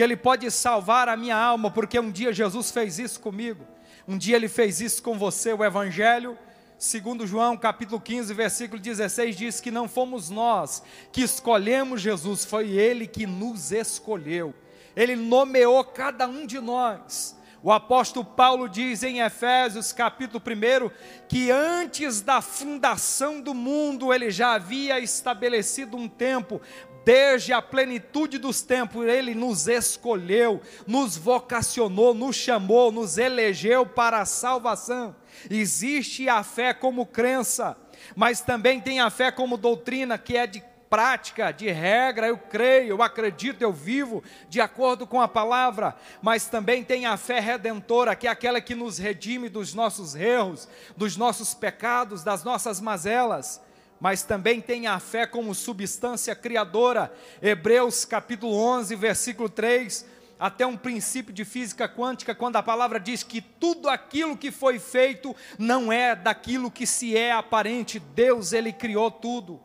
que 0.00 0.04
Ele 0.04 0.16
pode 0.16 0.50
salvar 0.50 1.10
a 1.10 1.16
minha 1.16 1.36
alma, 1.36 1.70
porque 1.70 2.00
um 2.00 2.10
dia 2.10 2.32
Jesus 2.32 2.70
fez 2.70 2.98
isso 2.98 3.20
comigo, 3.20 3.66
um 4.08 4.16
dia 4.16 4.34
Ele 4.34 4.48
fez 4.48 4.80
isso 4.80 5.02
com 5.02 5.18
você. 5.18 5.52
O 5.52 5.62
Evangelho, 5.62 6.38
segundo 6.78 7.26
João 7.26 7.54
capítulo 7.54 8.00
15, 8.00 8.32
versículo 8.32 8.80
16, 8.80 9.36
diz 9.36 9.60
que 9.60 9.70
não 9.70 9.86
fomos 9.86 10.30
nós 10.30 10.82
que 11.12 11.20
escolhemos 11.20 12.00
Jesus, 12.00 12.46
foi 12.46 12.70
Ele 12.70 13.06
que 13.06 13.26
nos 13.26 13.72
escolheu, 13.72 14.54
Ele 14.96 15.14
nomeou 15.14 15.84
cada 15.84 16.26
um 16.26 16.46
de 16.46 16.60
nós. 16.60 17.38
O 17.62 17.70
apóstolo 17.70 18.24
Paulo 18.24 18.70
diz 18.70 19.02
em 19.02 19.20
Efésios 19.20 19.92
capítulo 19.92 20.42
1 20.42 20.90
que 21.28 21.50
antes 21.50 22.22
da 22.22 22.40
fundação 22.40 23.38
do 23.38 23.52
mundo 23.52 24.14
ele 24.14 24.30
já 24.30 24.54
havia 24.54 24.98
estabelecido 24.98 25.94
um 25.94 26.08
tempo 26.08 26.58
desde 27.04 27.52
a 27.52 27.62
plenitude 27.62 28.38
dos 28.38 28.62
tempos, 28.62 29.06
Ele 29.06 29.34
nos 29.34 29.68
escolheu, 29.68 30.60
nos 30.86 31.16
vocacionou, 31.16 32.14
nos 32.14 32.36
chamou, 32.36 32.92
nos 32.92 33.18
elegeu 33.18 33.86
para 33.86 34.20
a 34.20 34.26
salvação. 34.26 35.14
Existe 35.50 36.28
a 36.28 36.42
fé 36.42 36.74
como 36.74 37.06
crença, 37.06 37.76
mas 38.14 38.40
também 38.40 38.80
tem 38.80 39.00
a 39.00 39.10
fé 39.10 39.30
como 39.30 39.56
doutrina, 39.56 40.18
que 40.18 40.36
é 40.36 40.46
de 40.46 40.62
prática, 40.90 41.52
de 41.52 41.70
regra, 41.70 42.26
eu 42.26 42.36
creio, 42.36 42.88
eu 42.88 43.02
acredito, 43.02 43.62
eu 43.62 43.72
vivo 43.72 44.24
de 44.48 44.60
acordo 44.60 45.06
com 45.06 45.20
a 45.20 45.28
palavra, 45.28 45.94
mas 46.20 46.46
também 46.46 46.82
tem 46.82 47.06
a 47.06 47.16
fé 47.16 47.38
redentora, 47.38 48.16
que 48.16 48.26
é 48.26 48.30
aquela 48.30 48.60
que 48.60 48.74
nos 48.74 48.98
redime 48.98 49.48
dos 49.48 49.72
nossos 49.72 50.16
erros, 50.16 50.68
dos 50.96 51.16
nossos 51.16 51.54
pecados, 51.54 52.24
das 52.24 52.42
nossas 52.42 52.80
mazelas 52.80 53.62
mas 54.00 54.22
também 54.22 54.60
tem 54.60 54.86
a 54.86 54.98
fé 54.98 55.26
como 55.26 55.54
substância 55.54 56.34
criadora. 56.34 57.12
Hebreus 57.42 58.06
capítulo 58.06 58.56
11, 58.56 58.96
versículo 58.96 59.48
3, 59.48 60.06
até 60.38 60.66
um 60.66 60.76
princípio 60.76 61.34
de 61.34 61.44
física 61.44 61.86
quântica, 61.86 62.34
quando 62.34 62.56
a 62.56 62.62
palavra 62.62 62.98
diz 62.98 63.22
que 63.22 63.42
tudo 63.42 63.90
aquilo 63.90 64.38
que 64.38 64.50
foi 64.50 64.78
feito 64.78 65.36
não 65.58 65.92
é 65.92 66.16
daquilo 66.16 66.70
que 66.70 66.86
se 66.86 67.14
é 67.14 67.30
aparente, 67.30 67.98
Deus 67.98 68.54
ele 68.54 68.72
criou 68.72 69.10
tudo. 69.10 69.60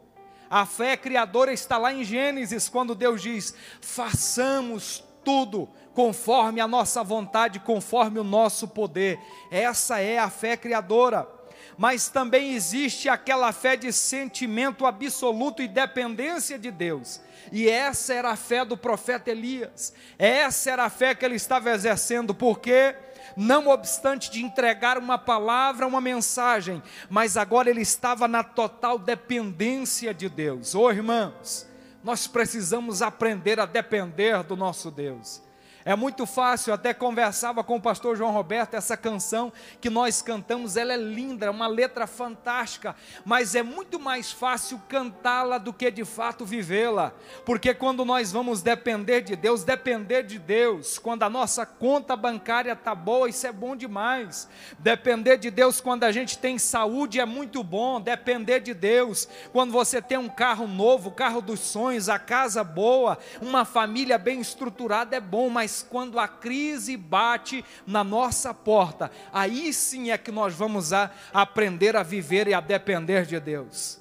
A 0.49 0.65
fé 0.65 0.97
criadora 0.97 1.53
está 1.53 1.77
lá 1.77 1.93
em 1.93 2.03
Gênesis, 2.03 2.67
quando 2.67 2.93
Deus 2.93 3.21
diz: 3.21 3.55
façamos 3.79 5.03
tudo 5.23 5.69
conforme 5.93 6.59
a 6.59 6.67
nossa 6.67 7.03
vontade, 7.03 7.59
conforme 7.61 8.19
o 8.19 8.23
nosso 8.23 8.67
poder. 8.67 9.17
Essa 9.49 9.99
é 9.99 10.19
a 10.19 10.29
fé 10.29 10.57
criadora 10.57 11.34
mas 11.77 12.07
também 12.07 12.53
existe 12.53 13.09
aquela 13.09 13.51
fé 13.51 13.75
de 13.75 13.91
sentimento 13.91 14.85
absoluto 14.85 15.61
e 15.61 15.67
dependência 15.67 16.57
de 16.57 16.71
Deus. 16.71 17.21
E 17.51 17.69
essa 17.69 18.13
era 18.13 18.31
a 18.31 18.35
fé 18.35 18.63
do 18.65 18.77
profeta 18.77 19.29
Elias. 19.29 19.93
Essa 20.17 20.71
era 20.71 20.85
a 20.85 20.89
fé 20.89 21.13
que 21.13 21.25
ele 21.25 21.35
estava 21.35 21.71
exercendo, 21.71 22.33
porque 22.33 22.95
não 23.35 23.67
obstante 23.67 24.31
de 24.31 24.43
entregar 24.43 24.97
uma 24.97 25.17
palavra, 25.17 25.85
uma 25.85 26.01
mensagem, 26.01 26.81
mas 27.09 27.35
agora 27.37 27.69
ele 27.69 27.81
estava 27.81 28.27
na 28.27 28.43
total 28.43 28.97
dependência 28.97 30.13
de 30.13 30.29
Deus. 30.29 30.73
Ô 30.73 30.83
oh, 30.83 30.91
irmãos, 30.91 31.67
nós 32.03 32.27
precisamos 32.27 33.01
aprender 33.01 33.59
a 33.59 33.65
depender 33.65 34.41
do 34.43 34.55
nosso 34.55 34.89
Deus. 34.89 35.44
É 35.87 35.95
muito 35.95 36.25
fácil, 36.25 36.73
até 36.73 36.95
conversava 36.95 37.63
com 37.63 37.75
o 37.75 37.81
pastor 37.81 38.17
João 38.17 38.31
Roberto, 38.31 38.73
essa 38.73 38.97
canção 38.97 39.53
que 39.79 39.87
nós 39.87 40.19
cantamos, 40.19 40.75
ela 40.75 40.93
é 40.93 40.97
linda, 40.97 41.45
é 41.45 41.49
uma 41.49 41.67
letra 41.67 42.07
fantástica, 42.07 42.95
mas 43.23 43.53
é 43.53 43.61
muito 43.61 43.99
mais 43.99 44.31
fácil 44.31 44.81
cantá-la 44.89 45.59
do 45.59 45.71
que 45.71 45.91
de 45.91 46.03
fato 46.03 46.43
vivê-la, 46.43 47.13
porque 47.45 47.71
quando 47.71 48.03
nós 48.03 48.31
vamos 48.31 48.63
depender 48.63 49.21
de 49.21 49.35
Deus, 49.35 49.63
depender 49.63 50.23
de 50.23 50.39
Deus, 50.39 50.97
quando 50.97 51.21
a 51.21 51.29
nossa 51.29 51.67
conta 51.67 52.15
bancária 52.15 52.71
está 52.71 52.95
boa, 52.95 53.29
isso 53.29 53.45
é 53.45 53.51
bom 53.51 53.75
demais, 53.75 54.49
depender 54.79 55.37
de 55.37 55.51
Deus 55.51 55.79
quando 55.79 56.03
a 56.03 56.11
gente 56.11 56.39
tem 56.39 56.57
saúde 56.57 57.19
é 57.19 57.25
muito 57.25 57.63
bom, 57.63 58.01
depender 58.01 58.59
de 58.59 58.73
Deus, 58.73 59.27
quando 59.53 59.71
você 59.71 60.01
tem 60.01 60.17
um 60.17 60.29
carro 60.29 60.67
novo, 60.67 61.09
o 61.09 61.13
carro 61.13 61.41
dos 61.41 61.59
sonhos, 61.59 62.09
a 62.09 62.17
casa 62.17 62.63
boa, 62.63 63.19
uma 63.39 63.63
família 63.63 64.17
bem 64.17 64.41
estruturada 64.41 65.15
é 65.15 65.19
bom, 65.19 65.47
mas 65.47 65.74
mas 65.75 65.83
quando 65.83 66.19
a 66.19 66.27
crise 66.27 66.95
bate 66.95 67.65
na 67.85 68.01
nossa 68.01 68.53
porta, 68.53 69.11
aí 69.33 69.73
sim 69.73 70.09
é 70.09 70.17
que 70.17 70.31
nós 70.31 70.53
vamos 70.53 70.93
a 70.93 71.11
aprender 71.33 71.97
a 71.97 72.03
viver 72.03 72.47
e 72.47 72.53
a 72.53 72.61
depender 72.61 73.25
de 73.25 73.37
Deus. 73.39 73.99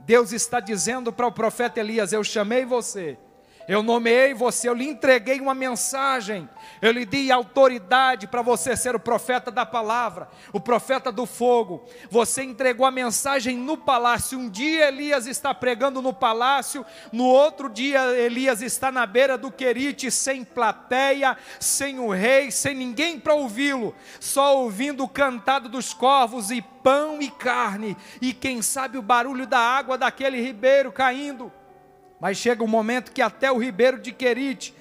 Deus 0.00 0.32
está 0.32 0.60
dizendo 0.60 1.10
para 1.10 1.26
o 1.26 1.32
profeta 1.32 1.80
Elias: 1.80 2.12
Eu 2.12 2.22
chamei 2.22 2.66
você 2.66 3.16
eu 3.68 3.82
nomeei 3.82 4.32
você, 4.32 4.66
eu 4.66 4.72
lhe 4.72 4.88
entreguei 4.88 5.42
uma 5.42 5.54
mensagem, 5.54 6.48
eu 6.80 6.90
lhe 6.90 7.04
dei 7.04 7.30
autoridade 7.30 8.26
para 8.26 8.40
você 8.40 8.74
ser 8.74 8.96
o 8.96 9.00
profeta 9.00 9.50
da 9.50 9.66
palavra, 9.66 10.26
o 10.54 10.58
profeta 10.58 11.12
do 11.12 11.26
fogo. 11.26 11.84
Você 12.10 12.42
entregou 12.42 12.86
a 12.86 12.90
mensagem 12.90 13.58
no 13.58 13.76
palácio. 13.76 14.38
Um 14.38 14.48
dia 14.48 14.88
Elias 14.88 15.26
está 15.26 15.52
pregando 15.52 16.00
no 16.00 16.14
palácio, 16.14 16.84
no 17.12 17.24
outro 17.24 17.68
dia 17.68 18.00
Elias 18.16 18.62
está 18.62 18.90
na 18.90 19.04
beira 19.04 19.36
do 19.36 19.52
Querite, 19.52 20.10
sem 20.10 20.44
plateia, 20.44 21.36
sem 21.60 21.98
o 21.98 22.08
rei, 22.08 22.50
sem 22.50 22.74
ninguém 22.74 23.20
para 23.20 23.34
ouvi-lo, 23.34 23.94
só 24.18 24.56
ouvindo 24.56 25.04
o 25.04 25.08
cantado 25.08 25.68
dos 25.68 25.92
corvos 25.92 26.50
e 26.50 26.62
pão 26.62 27.20
e 27.20 27.30
carne, 27.30 27.94
e 28.22 28.32
quem 28.32 28.62
sabe 28.62 28.96
o 28.96 29.02
barulho 29.02 29.46
da 29.46 29.60
água 29.60 29.98
daquele 29.98 30.40
ribeiro 30.40 30.90
caindo. 30.90 31.52
Mas 32.20 32.36
chega 32.36 32.64
um 32.64 32.68
momento 32.68 33.12
que 33.12 33.22
até 33.22 33.50
o 33.50 33.58
ribeiro 33.58 33.98
de 33.98 34.12
Querite, 34.12 34.74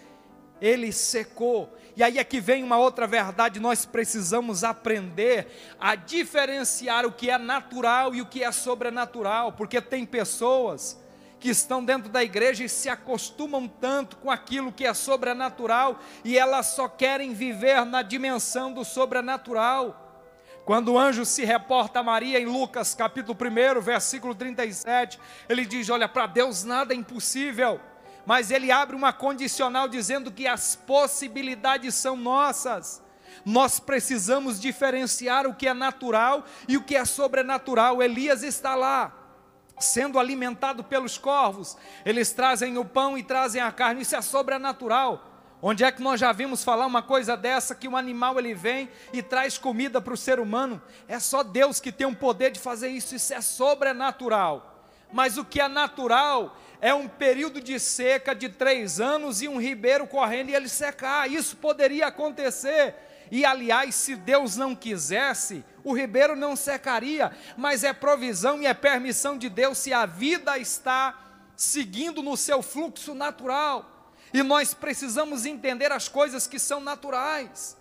ele 0.62 0.92
secou. 0.92 1.76
E 1.96 2.04
aí 2.04 2.18
é 2.20 2.24
que 2.24 2.40
vem 2.40 2.64
uma 2.64 2.78
outra 2.78 3.08
verdade, 3.08 3.60
nós 3.60 3.86
precisamos 3.86 4.64
aprender 4.64 5.48
a 5.80 5.96
diferenciar 5.96 7.06
o 7.06 7.12
que 7.12 7.30
é 7.30 7.38
natural 7.38 8.14
e 8.14 8.22
o 8.22 8.26
que 8.26 8.44
é 8.44 8.52
sobrenatural, 8.52 9.54
porque 9.54 9.82
tem 9.82 10.06
pessoas 10.06 11.00
que 11.40 11.50
estão 11.50 11.84
dentro 11.84 12.10
da 12.10 12.24
igreja 12.24 12.64
e 12.64 12.70
se 12.70 12.90
acostumam 12.90 13.68
tanto 13.68 14.18
com 14.18 14.30
aquilo 14.30 14.72
que 14.72 14.86
é 14.86 14.94
sobrenatural 14.94 16.00
e 16.24 16.38
elas 16.38 16.68
só 16.68 16.88
querem 16.88 17.34
viver 17.34 17.86
na 17.86 18.02
dimensão 18.02 18.72
do 18.72 18.84
sobrenatural. 18.84 20.07
Quando 20.68 20.90
o 20.90 21.00
anjo 21.00 21.24
se 21.24 21.46
reporta 21.46 22.02
a 22.02 22.04
Maria 22.04 22.42
em 22.42 22.46
Lucas 22.46 22.94
capítulo 22.94 23.38
1, 23.40 23.80
versículo 23.80 24.36
37, 24.36 25.18
ele 25.48 25.66
diz: 25.66 25.90
Olha, 25.90 26.10
para 26.10 26.28
Deus 26.28 26.66
nada 26.66 26.94
é 26.94 26.98
impossível, 26.98 27.80
mas 28.26 28.52
ele 28.52 28.70
abre 28.70 28.94
uma 28.94 29.14
condicional 29.14 29.88
dizendo 29.88 30.30
que 30.30 30.46
as 30.46 30.76
possibilidades 30.76 31.96
são 31.96 32.18
nossas. 32.18 33.02
Nós 33.46 33.80
precisamos 33.80 34.60
diferenciar 34.60 35.48
o 35.48 35.56
que 35.56 35.70
é 35.70 35.74
natural 35.74 36.44
e 36.68 36.76
o 36.76 36.84
que 36.84 36.98
é 36.98 37.06
sobrenatural. 37.06 38.04
Elias 38.04 38.44
está 38.44 38.76
lá, 38.76 39.14
sendo 39.80 40.20
alimentado 40.20 40.84
pelos 40.84 41.18
corvos, 41.18 41.78
eles 42.04 42.34
trazem 42.34 42.78
o 42.78 42.84
pão 42.84 43.18
e 43.18 43.24
trazem 43.24 43.62
a 43.62 43.72
carne, 43.72 44.02
isso 44.02 44.18
é 44.18 44.22
sobrenatural. 44.22 45.27
Onde 45.62 45.84
é 45.84 45.92
que 45.92 46.02
nós 46.02 46.20
já 46.20 46.32
vimos 46.32 46.64
falar 46.64 46.86
uma 46.86 47.02
coisa 47.02 47.36
dessa 47.36 47.74
que 47.74 47.88
um 47.88 47.98
animal 47.98 48.38
ele 48.38 48.54
vem 48.54 48.90
e 49.12 49.24
traz 49.24 49.58
comida 49.58 50.00
para 50.00 50.14
o 50.14 50.18
ser 50.18 50.40
humano? 50.40 50.80
É 51.08 51.20
só 51.20 51.42
Deus 51.42 51.80
que 51.80 51.92
tem 51.92 52.06
o 52.06 52.12
um 52.12 52.16
poder 52.16 52.52
de 52.52 52.60
fazer 52.60 52.90
isso, 52.90 53.16
isso 53.16 53.34
é 53.34 53.42
sobrenatural. 53.42 54.86
Mas 55.12 55.38
o 55.38 55.44
que 55.44 55.60
é 55.60 55.68
natural 55.68 56.56
é 56.80 56.94
um 56.94 57.08
período 57.08 57.60
de 57.60 57.80
seca 57.80 58.36
de 58.36 58.50
três 58.50 59.00
anos 59.00 59.42
e 59.42 59.48
um 59.48 59.60
ribeiro 59.60 60.06
correndo 60.06 60.50
e 60.50 60.56
ele 60.56 60.70
secar. 60.70 61.30
Isso 61.30 61.58
poderia 61.58 62.08
acontecer. 62.08 62.94
E 63.32 63.44
aliás, 63.44 63.96
se 63.96 64.16
Deus 64.16 64.56
não 64.56 64.76
quisesse, 64.76 65.66
o 65.84 65.94
ribeiro 65.94 66.36
não 66.36 66.56
secaria, 66.56 67.32
mas 67.58 67.84
é 67.84 67.92
provisão 67.94 68.62
e 68.62 68.68
é 68.68 68.74
permissão 68.74 69.38
de 69.38 69.50
Deus 69.50 69.80
se 69.80 69.92
a 69.92 70.06
vida 70.06 70.58
está 70.58 71.18
seguindo 71.56 72.22
no 72.22 72.38
seu 72.38 72.62
fluxo 72.62 73.16
natural. 73.16 73.97
E 74.34 74.44
nós 74.44 74.74
precisamos 74.74 75.46
entender 75.46 75.92
as 75.92 76.08
coisas 76.08 76.48
que 76.48 76.60
são 76.60 76.80
naturais. 76.80 77.78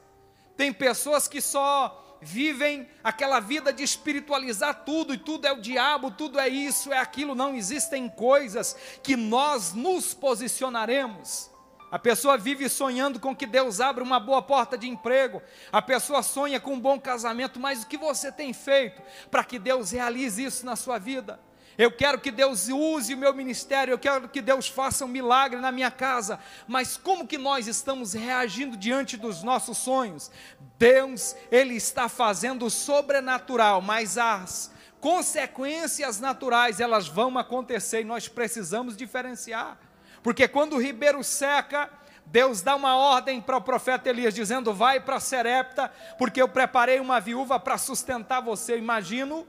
Tem 0.56 0.72
pessoas 0.72 1.28
que 1.28 1.40
só 1.40 2.18
vivem 2.20 2.88
aquela 3.04 3.40
vida 3.40 3.72
de 3.72 3.82
espiritualizar 3.82 4.84
tudo, 4.84 5.14
e 5.14 5.18
tudo 5.18 5.46
é 5.46 5.52
o 5.52 5.60
diabo, 5.60 6.10
tudo 6.10 6.38
é 6.38 6.48
isso, 6.48 6.92
é 6.92 6.98
aquilo. 6.98 7.34
Não 7.34 7.54
existem 7.54 8.08
coisas 8.08 8.76
que 9.02 9.16
nós 9.16 9.72
nos 9.72 10.14
posicionaremos. 10.14 11.50
A 11.90 11.98
pessoa 11.98 12.36
vive 12.36 12.68
sonhando 12.68 13.20
com 13.20 13.34
que 13.34 13.46
Deus 13.46 13.80
abra 13.80 14.02
uma 14.02 14.18
boa 14.18 14.42
porta 14.42 14.76
de 14.76 14.88
emprego. 14.88 15.40
A 15.70 15.80
pessoa 15.80 16.22
sonha 16.22 16.58
com 16.58 16.74
um 16.74 16.80
bom 16.80 16.98
casamento, 16.98 17.60
mas 17.60 17.82
o 17.82 17.86
que 17.86 17.96
você 17.96 18.32
tem 18.32 18.52
feito 18.52 19.00
para 19.30 19.44
que 19.44 19.58
Deus 19.58 19.92
realize 19.92 20.42
isso 20.42 20.66
na 20.66 20.74
sua 20.74 20.98
vida? 20.98 21.38
Eu 21.78 21.92
quero 21.92 22.18
que 22.18 22.30
Deus 22.30 22.68
use 22.68 23.12
o 23.12 23.18
meu 23.18 23.34
ministério, 23.34 23.92
eu 23.92 23.98
quero 23.98 24.28
que 24.28 24.40
Deus 24.40 24.66
faça 24.66 25.04
um 25.04 25.08
milagre 25.08 25.60
na 25.60 25.70
minha 25.70 25.90
casa. 25.90 26.38
Mas 26.66 26.96
como 26.96 27.26
que 27.26 27.36
nós 27.36 27.66
estamos 27.66 28.14
reagindo 28.14 28.76
diante 28.76 29.16
dos 29.16 29.42
nossos 29.42 29.76
sonhos? 29.78 30.30
Deus, 30.78 31.36
ele 31.50 31.74
está 31.74 32.08
fazendo 32.08 32.66
o 32.66 32.70
sobrenatural, 32.70 33.82
mas 33.82 34.16
as 34.16 34.70
consequências 35.00 36.18
naturais, 36.18 36.80
elas 36.80 37.06
vão 37.06 37.36
acontecer 37.38 38.00
e 38.00 38.04
nós 38.04 38.26
precisamos 38.26 38.96
diferenciar. 38.96 39.78
Porque 40.22 40.48
quando 40.48 40.74
o 40.74 40.82
ribeiro 40.82 41.22
seca, 41.22 41.90
Deus 42.26 42.60
dá 42.60 42.74
uma 42.74 42.96
ordem 42.96 43.40
para 43.40 43.56
o 43.56 43.60
profeta 43.60 44.08
Elias, 44.08 44.34
dizendo: 44.34 44.74
Vai 44.74 44.98
para 44.98 45.20
Serepta, 45.20 45.92
porque 46.18 46.42
eu 46.42 46.48
preparei 46.48 46.98
uma 46.98 47.20
viúva 47.20 47.60
para 47.60 47.78
sustentar 47.78 48.40
você. 48.40 48.76
Imagino 48.76 49.46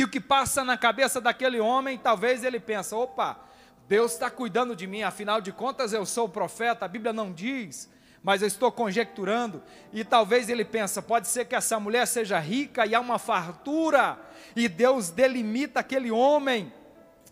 que 0.00 0.04
o 0.04 0.08
que 0.08 0.20
passa 0.20 0.64
na 0.64 0.78
cabeça 0.78 1.20
daquele 1.20 1.60
homem, 1.60 1.98
talvez 1.98 2.42
ele 2.42 2.58
pensa: 2.58 2.96
opa, 2.96 3.38
Deus 3.86 4.12
está 4.12 4.30
cuidando 4.30 4.74
de 4.74 4.86
mim, 4.86 5.02
afinal 5.02 5.42
de 5.42 5.52
contas 5.52 5.92
eu 5.92 6.06
sou 6.06 6.26
profeta, 6.26 6.86
a 6.86 6.88
Bíblia 6.88 7.12
não 7.12 7.30
diz, 7.30 7.86
mas 8.22 8.40
eu 8.40 8.48
estou 8.48 8.72
conjecturando, 8.72 9.62
e 9.92 10.02
talvez 10.02 10.48
ele 10.48 10.64
pensa, 10.64 11.02
pode 11.02 11.28
ser 11.28 11.44
que 11.44 11.54
essa 11.54 11.78
mulher 11.78 12.06
seja 12.06 12.38
rica 12.38 12.86
e 12.86 12.94
há 12.94 13.00
uma 13.00 13.18
fartura, 13.18 14.18
e 14.56 14.68
Deus 14.68 15.10
delimita 15.10 15.80
aquele 15.80 16.10
homem 16.10 16.72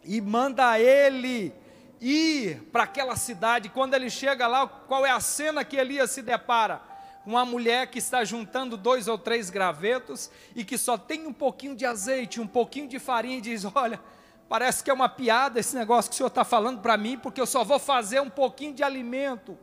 e 0.05 0.21
manda 0.21 0.79
ele 0.79 1.55
ir 2.03 2.69
para 2.71 2.83
aquela 2.83 3.17
cidade. 3.17 3.71
Quando 3.71 3.95
ele 3.95 4.11
chega 4.11 4.47
lá, 4.47 4.67
qual 4.67 5.07
é 5.07 5.11
a 5.11 5.21
cena 5.21 5.65
que 5.65 5.77
Elias 5.77 6.11
se 6.11 6.21
depara? 6.21 6.83
Uma 7.29 7.45
mulher 7.45 7.89
que 7.89 7.99
está 7.99 8.25
juntando 8.25 8.75
dois 8.75 9.07
ou 9.07 9.19
três 9.19 9.51
gravetos 9.51 10.31
e 10.57 10.65
que 10.65 10.79
só 10.79 10.97
tem 10.97 11.27
um 11.27 11.33
pouquinho 11.33 11.77
de 11.77 11.85
azeite, 11.85 12.41
um 12.41 12.47
pouquinho 12.47 12.89
de 12.89 12.99
farinha 12.99 13.37
e 13.37 13.43
diz: 13.43 13.67
Olha, 13.75 14.01
parece 14.49 14.83
que 14.83 14.91
é 14.91 14.95
uma 14.95 15.11
piada 15.11 15.61
esse 15.61 15.77
negócio 15.77 16.11
que 16.11 16.15
o 16.15 16.17
senhor 16.17 16.29
está 16.29 16.43
falando 16.43 16.81
para 16.81 16.97
mim, 16.97 17.19
porque 17.19 17.39
eu 17.39 17.47
só 17.47 17.63
vou 17.63 17.79
fazer 17.79 18.21
um 18.21 18.31
pouquinho 18.31 18.73
de 18.73 18.83
alimento. 18.83 19.59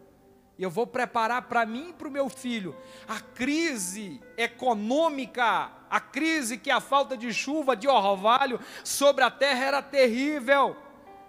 E 0.59 0.63
eu 0.63 0.69
vou 0.69 0.85
preparar 0.85 1.41
para 1.43 1.65
mim 1.65 1.89
e 1.89 1.93
para 1.93 2.07
o 2.07 2.11
meu 2.11 2.29
filho. 2.29 2.75
A 3.07 3.19
crise 3.19 4.21
econômica, 4.37 5.71
a 5.89 5.99
crise 5.99 6.59
que 6.59 6.69
a 6.69 6.79
falta 6.79 7.17
de 7.17 7.33
chuva, 7.33 7.75
de 7.75 7.87
orvalho 7.87 8.59
sobre 8.83 9.23
a 9.23 9.31
terra 9.31 9.65
era 9.65 9.81
terrível 9.81 10.77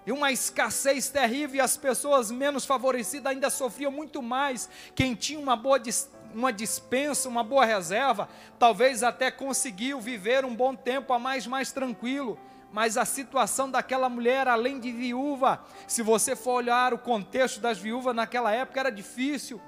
e 0.06 0.12
uma 0.12 0.30
escassez 0.30 1.08
terrível, 1.08 1.56
e 1.56 1.60
as 1.60 1.76
pessoas 1.76 2.30
menos 2.30 2.64
favorecidas 2.64 3.32
ainda 3.32 3.50
sofriam 3.50 3.90
muito 3.90 4.22
mais. 4.22 4.70
Quem 4.94 5.16
tinha 5.16 5.38
uma 5.38 5.56
boa 5.56 5.80
uma 6.36 6.52
dispensa, 6.52 7.28
uma 7.28 7.42
boa 7.42 7.64
reserva, 7.64 8.28
talvez 8.58 9.02
até 9.02 9.30
conseguiu 9.30 10.00
viver 10.00 10.44
um 10.44 10.54
bom 10.54 10.74
tempo 10.74 11.12
a 11.12 11.18
mais 11.18 11.46
mais 11.46 11.72
tranquilo. 11.72 12.38
Mas 12.72 12.96
a 12.96 13.04
situação 13.04 13.70
daquela 13.70 14.08
mulher, 14.08 14.46
além 14.46 14.78
de 14.78 14.92
viúva, 14.92 15.64
se 15.86 16.02
você 16.02 16.36
for 16.36 16.54
olhar 16.54 16.92
o 16.92 16.98
contexto 16.98 17.58
das 17.60 17.78
viúvas 17.78 18.14
naquela 18.14 18.52
época, 18.52 18.80
era 18.80 18.90
difícil. 18.90 19.60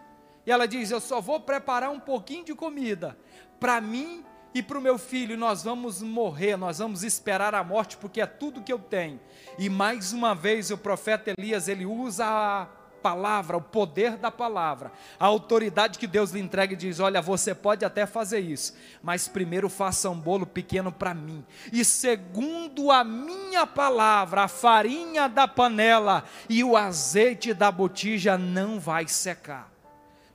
E 0.44 0.50
ela 0.50 0.68
diz: 0.68 0.90
Eu 0.90 1.00
só 1.00 1.20
vou 1.20 1.40
preparar 1.40 1.90
um 1.90 2.00
pouquinho 2.00 2.44
de 2.44 2.54
comida 2.54 3.16
para 3.58 3.80
mim 3.80 4.24
e 4.52 4.62
para 4.62 4.78
o 4.78 4.82
meu 4.82 4.98
filho. 4.98 5.38
Nós 5.38 5.62
vamos 5.62 6.02
morrer, 6.02 6.56
nós 6.56 6.78
vamos 6.78 7.02
esperar 7.02 7.54
a 7.54 7.64
morte, 7.64 7.96
porque 7.96 8.20
é 8.20 8.26
tudo 8.26 8.62
que 8.62 8.72
eu 8.72 8.78
tenho. 8.78 9.18
E 9.58 9.70
mais 9.70 10.12
uma 10.12 10.34
vez 10.34 10.70
o 10.70 10.76
profeta 10.76 11.32
Elias 11.38 11.68
ele 11.68 11.86
usa 11.86 12.26
a 12.26 12.66
palavra, 12.98 13.56
o 13.56 13.62
poder 13.62 14.16
da 14.16 14.30
palavra, 14.30 14.92
a 15.18 15.26
autoridade 15.26 15.98
que 15.98 16.06
Deus 16.06 16.30
lhe 16.32 16.40
entrega 16.40 16.74
e 16.74 16.76
diz: 16.76 17.00
Olha, 17.00 17.22
você 17.22 17.54
pode 17.54 17.84
até 17.84 18.06
fazer 18.06 18.40
isso, 18.40 18.74
mas 19.02 19.28
primeiro 19.28 19.68
faça 19.68 20.10
um 20.10 20.18
bolo 20.18 20.46
pequeno 20.46 20.92
para 20.92 21.14
mim, 21.14 21.44
e 21.72 21.84
segundo 21.84 22.90
a 22.90 23.02
minha 23.04 23.66
palavra, 23.66 24.42
a 24.42 24.48
farinha 24.48 25.28
da 25.28 25.48
panela 25.48 26.24
e 26.48 26.62
o 26.62 26.76
azeite 26.76 27.54
da 27.54 27.70
botija 27.70 28.36
não 28.36 28.78
vai 28.78 29.08
secar. 29.08 29.78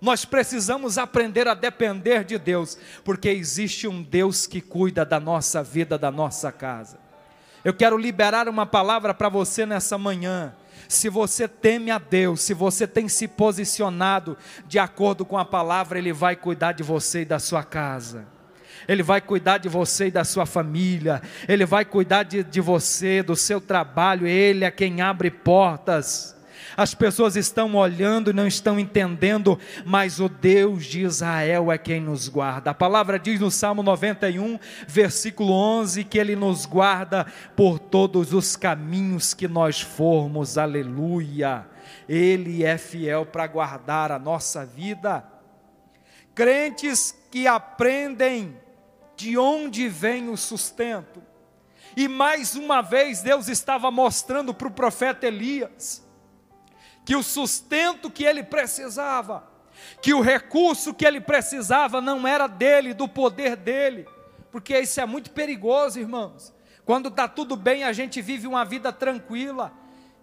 Nós 0.03 0.25
precisamos 0.25 0.97
aprender 0.97 1.47
a 1.47 1.53
depender 1.53 2.25
de 2.25 2.37
Deus, 2.37 2.77
porque 3.05 3.29
existe 3.29 3.87
um 3.87 4.03
Deus 4.03 4.45
que 4.45 4.59
cuida 4.59 5.05
da 5.05 5.17
nossa 5.17 5.63
vida, 5.63 5.97
da 5.97 6.11
nossa 6.11 6.51
casa. 6.51 6.99
Eu 7.63 7.73
quero 7.73 7.97
liberar 7.97 8.49
uma 8.49 8.65
palavra 8.65 9.13
para 9.13 9.29
você 9.29 9.65
nessa 9.65 9.97
manhã. 9.97 10.53
Se 10.93 11.09
você 11.09 11.47
teme 11.47 11.91
a 11.91 11.97
Deus, 11.97 12.41
se 12.41 12.53
você 12.53 12.85
tem 12.87 13.09
se 13.09 13.27
posicionado 13.27 14.37
de 14.67 14.77
acordo 14.77 15.25
com 15.25 15.37
a 15.37 15.43
palavra, 15.43 15.97
Ele 15.97 16.13
vai 16.13 16.35
cuidar 16.35 16.71
de 16.71 16.83
você 16.83 17.21
e 17.21 17.25
da 17.25 17.39
sua 17.39 17.63
casa. 17.63 18.25
Ele 18.87 19.01
vai 19.01 19.21
cuidar 19.21 19.57
de 19.57 19.69
você 19.69 20.07
e 20.07 20.11
da 20.11 20.23
sua 20.23 20.45
família, 20.45 21.21
Ele 21.47 21.65
vai 21.65 21.83
cuidar 21.83 22.23
de, 22.23 22.43
de 22.43 22.61
você, 22.61 23.23
do 23.23 23.35
seu 23.35 23.59
trabalho, 23.59 24.27
Ele 24.27 24.65
é 24.65 24.71
quem 24.71 25.01
abre 25.01 25.31
portas. 25.31 26.32
As 26.75 26.93
pessoas 26.93 27.35
estão 27.35 27.75
olhando 27.75 28.31
e 28.31 28.33
não 28.33 28.47
estão 28.47 28.79
entendendo, 28.79 29.59
mas 29.85 30.19
o 30.19 30.27
Deus 30.27 30.85
de 30.85 31.01
Israel 31.01 31.71
é 31.71 31.77
quem 31.77 32.01
nos 32.01 32.27
guarda. 32.27 32.71
A 32.71 32.73
palavra 32.73 33.19
diz 33.19 33.39
no 33.39 33.51
Salmo 33.51 33.83
91, 33.83 34.59
versículo 34.87 35.53
11, 35.53 36.03
que 36.03 36.17
Ele 36.17 36.35
nos 36.35 36.65
guarda 36.65 37.25
por 37.55 37.77
todos 37.77 38.33
os 38.33 38.55
caminhos 38.55 39.33
que 39.33 39.47
nós 39.47 39.79
formos, 39.79 40.57
aleluia. 40.57 41.67
Ele 42.09 42.63
é 42.63 42.77
fiel 42.77 43.25
para 43.25 43.45
guardar 43.45 44.11
a 44.11 44.17
nossa 44.17 44.65
vida. 44.65 45.23
Crentes 46.33 47.15
que 47.29 47.45
aprendem 47.45 48.57
de 49.15 49.37
onde 49.37 49.87
vem 49.87 50.29
o 50.29 50.35
sustento. 50.35 51.21
E 51.95 52.07
mais 52.07 52.55
uma 52.55 52.81
vez 52.81 53.21
Deus 53.21 53.47
estava 53.47 53.91
mostrando 53.91 54.53
para 54.53 54.67
o 54.67 54.71
profeta 54.71 55.27
Elias 55.27 56.02
que 57.05 57.15
o 57.15 57.23
sustento 57.23 58.09
que 58.09 58.23
ele 58.23 58.43
precisava, 58.43 59.43
que 60.01 60.13
o 60.13 60.21
recurso 60.21 60.93
que 60.93 61.05
ele 61.05 61.19
precisava 61.19 61.99
não 61.99 62.27
era 62.27 62.47
dele, 62.47 62.93
do 62.93 63.07
poder 63.07 63.55
dele, 63.55 64.07
porque 64.51 64.77
isso 64.79 65.01
é 65.01 65.05
muito 65.05 65.31
perigoso, 65.31 65.99
irmãos. 65.99 66.53
Quando 66.85 67.09
está 67.09 67.27
tudo 67.27 67.55
bem, 67.55 67.83
a 67.83 67.93
gente 67.93 68.21
vive 68.21 68.45
uma 68.45 68.65
vida 68.65 68.91
tranquila. 68.91 69.71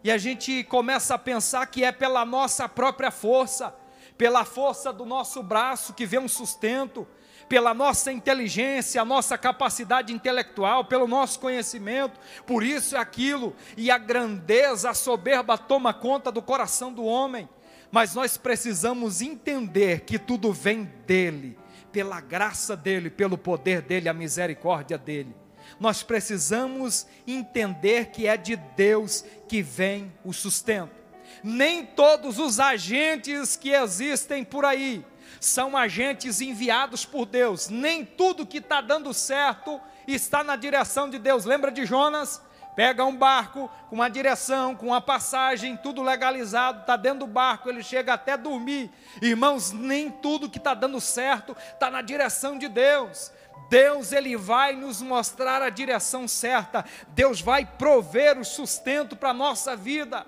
E 0.02 0.10
a 0.10 0.16
gente 0.16 0.64
começa 0.64 1.14
a 1.14 1.18
pensar 1.18 1.66
que 1.66 1.84
é 1.84 1.92
pela 1.92 2.24
nossa 2.24 2.68
própria 2.68 3.10
força, 3.10 3.74
pela 4.16 4.44
força 4.44 4.92
do 4.92 5.04
nosso 5.04 5.42
braço 5.42 5.92
que 5.92 6.06
vem 6.06 6.20
um 6.20 6.28
sustento, 6.28 7.06
pela 7.50 7.74
nossa 7.74 8.12
inteligência, 8.12 9.02
a 9.02 9.04
nossa 9.04 9.36
capacidade 9.36 10.12
intelectual, 10.12 10.84
pelo 10.84 11.08
nosso 11.08 11.40
conhecimento, 11.40 12.20
por 12.46 12.62
isso 12.62 12.94
é 12.94 13.00
aquilo, 13.00 13.56
e 13.76 13.90
a 13.90 13.98
grandeza, 13.98 14.90
a 14.90 14.94
soberba 14.94 15.58
toma 15.58 15.92
conta 15.92 16.30
do 16.30 16.40
coração 16.40 16.92
do 16.92 17.04
homem, 17.04 17.48
mas 17.90 18.14
nós 18.14 18.36
precisamos 18.36 19.20
entender 19.20 20.02
que 20.02 20.16
tudo 20.16 20.52
vem 20.52 20.84
dele, 21.04 21.58
pela 21.90 22.20
graça 22.20 22.76
dele, 22.76 23.10
pelo 23.10 23.36
poder 23.36 23.82
dele, 23.82 24.08
a 24.08 24.14
misericórdia 24.14 24.96
dele. 24.96 25.34
Nós 25.80 26.04
precisamos 26.04 27.04
entender 27.26 28.10
que 28.10 28.28
é 28.28 28.36
de 28.36 28.54
Deus 28.54 29.24
que 29.48 29.60
vem 29.60 30.12
o 30.24 30.32
sustento. 30.32 30.94
Nem 31.42 31.84
todos 31.84 32.38
os 32.38 32.60
agentes 32.60 33.56
que 33.56 33.70
existem 33.70 34.44
por 34.44 34.64
aí 34.64 35.04
são 35.40 35.74
agentes 35.76 36.42
enviados 36.42 37.06
por 37.06 37.24
Deus. 37.24 37.68
Nem 37.70 38.04
tudo 38.04 38.46
que 38.46 38.58
está 38.58 38.82
dando 38.82 39.12
certo 39.14 39.80
está 40.06 40.44
na 40.44 40.54
direção 40.54 41.08
de 41.08 41.18
Deus. 41.18 41.46
Lembra 41.46 41.72
de 41.72 41.86
Jonas? 41.86 42.42
Pega 42.76 43.04
um 43.04 43.16
barco 43.16 43.68
com 43.88 43.96
uma 43.96 44.08
direção, 44.08 44.76
com 44.76 44.86
uma 44.86 45.00
passagem, 45.00 45.76
tudo 45.76 46.02
legalizado, 46.02 46.80
está 46.80 46.96
dentro 46.96 47.20
do 47.20 47.26
barco, 47.26 47.68
ele 47.68 47.82
chega 47.82 48.14
até 48.14 48.36
dormir. 48.36 48.90
Irmãos, 49.20 49.72
nem 49.72 50.08
tudo 50.08 50.48
que 50.48 50.58
está 50.58 50.72
dando 50.72 51.00
certo 51.00 51.56
está 51.72 51.90
na 51.90 52.00
direção 52.00 52.56
de 52.56 52.68
Deus. 52.68 53.32
Deus 53.68 54.12
ele 54.12 54.36
vai 54.36 54.74
nos 54.74 55.02
mostrar 55.02 55.62
a 55.62 55.70
direção 55.70 56.28
certa. 56.28 56.84
Deus 57.08 57.40
vai 57.40 57.66
prover 57.66 58.38
o 58.38 58.44
sustento 58.44 59.16
para 59.16 59.30
a 59.30 59.34
nossa 59.34 59.76
vida 59.76 60.24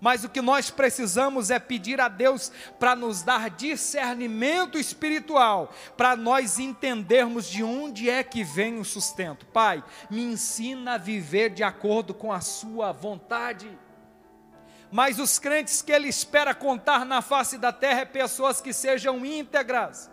mas 0.00 0.24
o 0.24 0.28
que 0.28 0.40
nós 0.40 0.70
precisamos 0.70 1.50
é 1.50 1.58
pedir 1.58 2.00
a 2.00 2.08
Deus 2.08 2.50
para 2.78 2.96
nos 2.96 3.22
dar 3.22 3.50
discernimento 3.50 4.78
espiritual, 4.78 5.72
para 5.96 6.16
nós 6.16 6.58
entendermos 6.58 7.46
de 7.46 7.62
onde 7.62 8.08
é 8.08 8.22
que 8.22 8.42
vem 8.42 8.78
o 8.78 8.84
sustento. 8.84 9.46
Pai, 9.46 9.84
me 10.08 10.22
ensina 10.22 10.94
a 10.94 10.98
viver 10.98 11.50
de 11.50 11.62
acordo 11.62 12.14
com 12.14 12.32
a 12.32 12.40
Sua 12.40 12.92
vontade. 12.92 13.70
Mas 14.90 15.18
os 15.18 15.38
crentes 15.38 15.82
que 15.82 15.92
Ele 15.92 16.08
espera 16.08 16.54
contar 16.54 17.04
na 17.04 17.22
face 17.22 17.58
da 17.58 17.72
terra 17.72 18.00
é 18.00 18.04
pessoas 18.04 18.60
que 18.60 18.72
sejam 18.72 19.24
íntegras. 19.24 20.10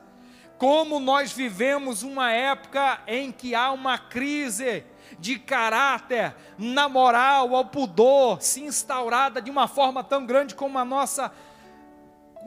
Como 0.58 1.00
nós 1.00 1.32
vivemos 1.32 2.04
uma 2.04 2.32
época 2.32 3.00
em 3.08 3.32
que 3.32 3.54
há 3.54 3.71
uma 3.71 3.97
crise, 3.97 4.84
de 5.20 5.39
caráter, 5.39 6.36
na 6.58 6.88
moral, 6.88 7.56
ao 7.56 7.65
pudor, 7.65 8.41
se 8.41 8.63
instaurada 8.63 9.41
de 9.41 9.52
uma 9.52 9.67
forma 9.67 10.04
tão 10.04 10.26
grande 10.26 10.56
como 10.56 10.78
a 10.78 10.86
nossa 10.86 11.32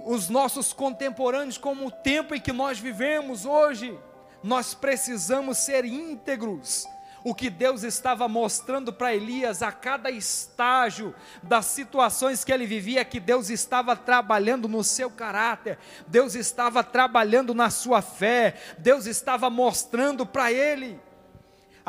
os 0.05 0.29
nossos 0.29 0.73
contemporâneos, 0.73 1.59
como 1.59 1.87
o 1.87 1.91
tempo 1.91 2.35
em 2.35 2.41
que 2.41 2.53
nós 2.53 2.79
vivemos 2.79 3.45
hoje. 3.45 3.99
Nós 4.43 4.75
precisamos 4.75 5.59
ser 5.59 5.85
íntegros. 5.85 6.87
O 7.23 7.35
que 7.35 7.51
Deus 7.51 7.83
estava 7.83 8.27
mostrando 8.27 8.95
para 8.95 9.15
Elias 9.15 9.63
a 9.63 9.71
cada 9.71 10.11
estágio 10.11 11.15
das 11.43 11.67
situações 11.67 12.43
que 12.43 12.51
ele 12.51 12.65
vivia, 12.65 13.05
que 13.05 13.21
Deus 13.21 13.51
estava 13.51 13.95
trabalhando 13.95 14.67
no 14.67 14.83
seu 14.83 15.11
caráter, 15.11 15.79
Deus 16.07 16.35
estava 16.35 16.83
trabalhando 16.83 17.55
na 17.55 17.69
sua 17.69 18.01
fé, 18.01 18.55
Deus 18.79 19.05
estava 19.05 19.51
mostrando 19.51 20.25
para 20.25 20.51
ele 20.51 20.99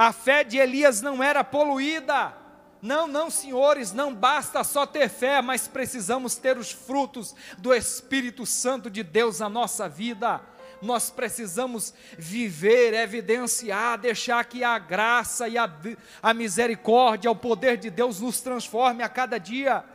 a 0.01 0.11
fé 0.11 0.43
de 0.43 0.57
Elias 0.57 0.99
não 0.99 1.21
era 1.21 1.43
poluída. 1.43 2.33
Não, 2.81 3.05
não, 3.05 3.29
senhores, 3.29 3.93
não 3.93 4.11
basta 4.11 4.63
só 4.63 4.83
ter 4.83 5.07
fé, 5.07 5.43
mas 5.43 5.67
precisamos 5.67 6.35
ter 6.35 6.57
os 6.57 6.71
frutos 6.71 7.35
do 7.59 7.71
Espírito 7.71 8.43
Santo 8.43 8.89
de 8.89 9.03
Deus 9.03 9.41
na 9.41 9.47
nossa 9.47 9.87
vida. 9.87 10.41
Nós 10.81 11.11
precisamos 11.11 11.93
viver, 12.17 12.95
evidenciar, 12.95 13.99
deixar 13.99 14.43
que 14.45 14.63
a 14.63 14.79
graça 14.79 15.47
e 15.47 15.55
a, 15.55 15.71
a 16.19 16.33
misericórdia, 16.33 17.29
o 17.29 17.35
poder 17.35 17.77
de 17.77 17.91
Deus 17.91 18.19
nos 18.19 18.41
transforme 18.41 19.03
a 19.03 19.09
cada 19.09 19.37
dia. 19.37 19.85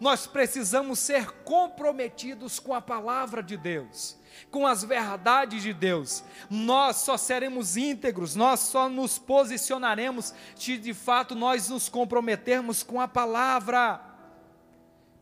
Nós 0.00 0.26
precisamos 0.26 0.98
ser 1.00 1.30
comprometidos 1.42 2.58
com 2.58 2.72
a 2.72 2.80
palavra 2.80 3.42
de 3.42 3.58
Deus 3.58 4.16
com 4.50 4.66
as 4.66 4.84
verdades 4.84 5.62
de 5.62 5.72
Deus. 5.72 6.24
Nós 6.50 6.96
só 6.96 7.16
seremos 7.16 7.76
íntegros, 7.76 8.34
nós 8.34 8.60
só 8.60 8.88
nos 8.88 9.18
posicionaremos 9.18 10.34
se 10.56 10.76
de 10.76 10.94
fato 10.94 11.34
nós 11.34 11.68
nos 11.68 11.88
comprometermos 11.88 12.82
com 12.82 13.00
a 13.00 13.08
palavra. 13.08 14.00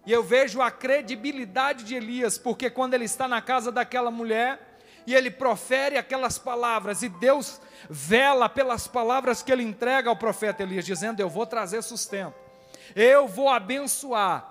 E 0.04 0.12
eu 0.12 0.22
vejo 0.22 0.60
a 0.60 0.70
credibilidade 0.70 1.84
de 1.84 1.94
Elias, 1.94 2.36
porque 2.36 2.68
quando 2.68 2.94
ele 2.94 3.04
está 3.04 3.28
na 3.28 3.40
casa 3.40 3.70
daquela 3.70 4.10
mulher, 4.10 4.72
e 5.06 5.14
ele 5.14 5.30
profere 5.30 5.96
aquelas 5.96 6.38
palavras, 6.38 7.02
e 7.02 7.08
Deus 7.08 7.60
vela 7.88 8.48
pelas 8.48 8.86
palavras 8.86 9.42
que 9.42 9.50
ele 9.50 9.62
entrega 9.62 10.08
ao 10.08 10.16
profeta 10.16 10.62
Elias, 10.62 10.84
dizendo: 10.84 11.20
Eu 11.20 11.28
vou 11.28 11.46
trazer 11.46 11.82
sustento, 11.82 12.34
eu 12.94 13.26
vou 13.26 13.48
abençoar. 13.48 14.48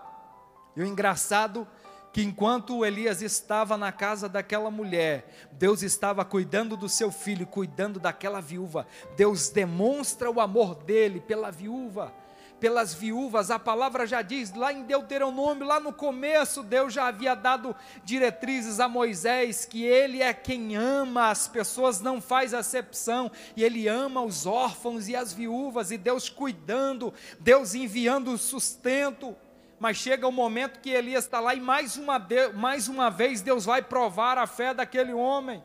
E 0.76 0.82
o 0.82 0.86
engraçado 0.86 1.68
que 2.12 2.22
enquanto 2.22 2.86
Elias 2.86 3.22
estava 3.22 3.78
na 3.78 3.92
casa 3.92 4.28
daquela 4.28 4.70
mulher, 4.70 5.50
Deus 5.54 5.82
estava 5.82 6.26
cuidando 6.26 6.76
do 6.76 6.90
seu 6.90 7.12
filho, 7.12 7.48
cuidando 7.48 8.00
daquela 8.00 8.42
viúva. 8.42 8.86
Deus 9.16 9.50
demonstra 9.50 10.30
o 10.30 10.42
amor 10.42 10.76
dele 10.76 11.22
pela 11.22 11.50
viúva, 11.50 12.14
pelas 12.60 12.94
viúvas. 12.94 13.50
A 13.50 13.58
palavra 13.58 14.06
já 14.06 14.22
diz 14.22 14.54
lá 14.54 14.74
em 14.74 14.84
Deuteronômio, 14.84 15.66
lá 15.66 15.80
no 15.80 15.94
começo, 15.94 16.62
Deus 16.64 16.94
já 16.94 17.08
havia 17.08 17.34
dado 17.34 17.74
diretrizes 18.04 18.82
a 18.82 18.90
Moisés 18.90 19.64
que 19.64 19.84
ele 19.86 20.22
é 20.22 20.34
quem 20.34 20.76
ama 20.76 21.30
as 21.30 21.48
pessoas, 21.48 22.02
não 22.02 22.20
faz 22.20 22.54
acepção, 22.54 23.32
e 23.56 23.64
ele 23.64 23.88
ama 23.88 24.22
os 24.22 24.46
órfãos 24.46 25.08
e 25.08 25.16
as 25.16 25.32
viúvas, 25.32 25.92
e 25.92 25.98
Deus 25.98 26.30
cuidando, 26.30 27.14
Deus 27.40 27.74
enviando 27.74 28.38
sustento 28.38 29.34
mas 29.82 29.98
chega 29.98 30.28
o 30.28 30.32
momento 30.32 30.80
que 30.80 30.92
Elias 30.92 31.24
está 31.24 31.40
lá 31.40 31.56
e 31.56 31.60
mais 31.60 31.98
uma, 31.98 32.24
mais 32.54 32.88
uma 32.88 33.10
vez 33.10 33.42
Deus 33.42 33.66
vai 33.66 33.82
provar 33.82 34.38
a 34.38 34.46
fé 34.46 34.76
daquele 34.76 35.12
homem. 35.12 35.64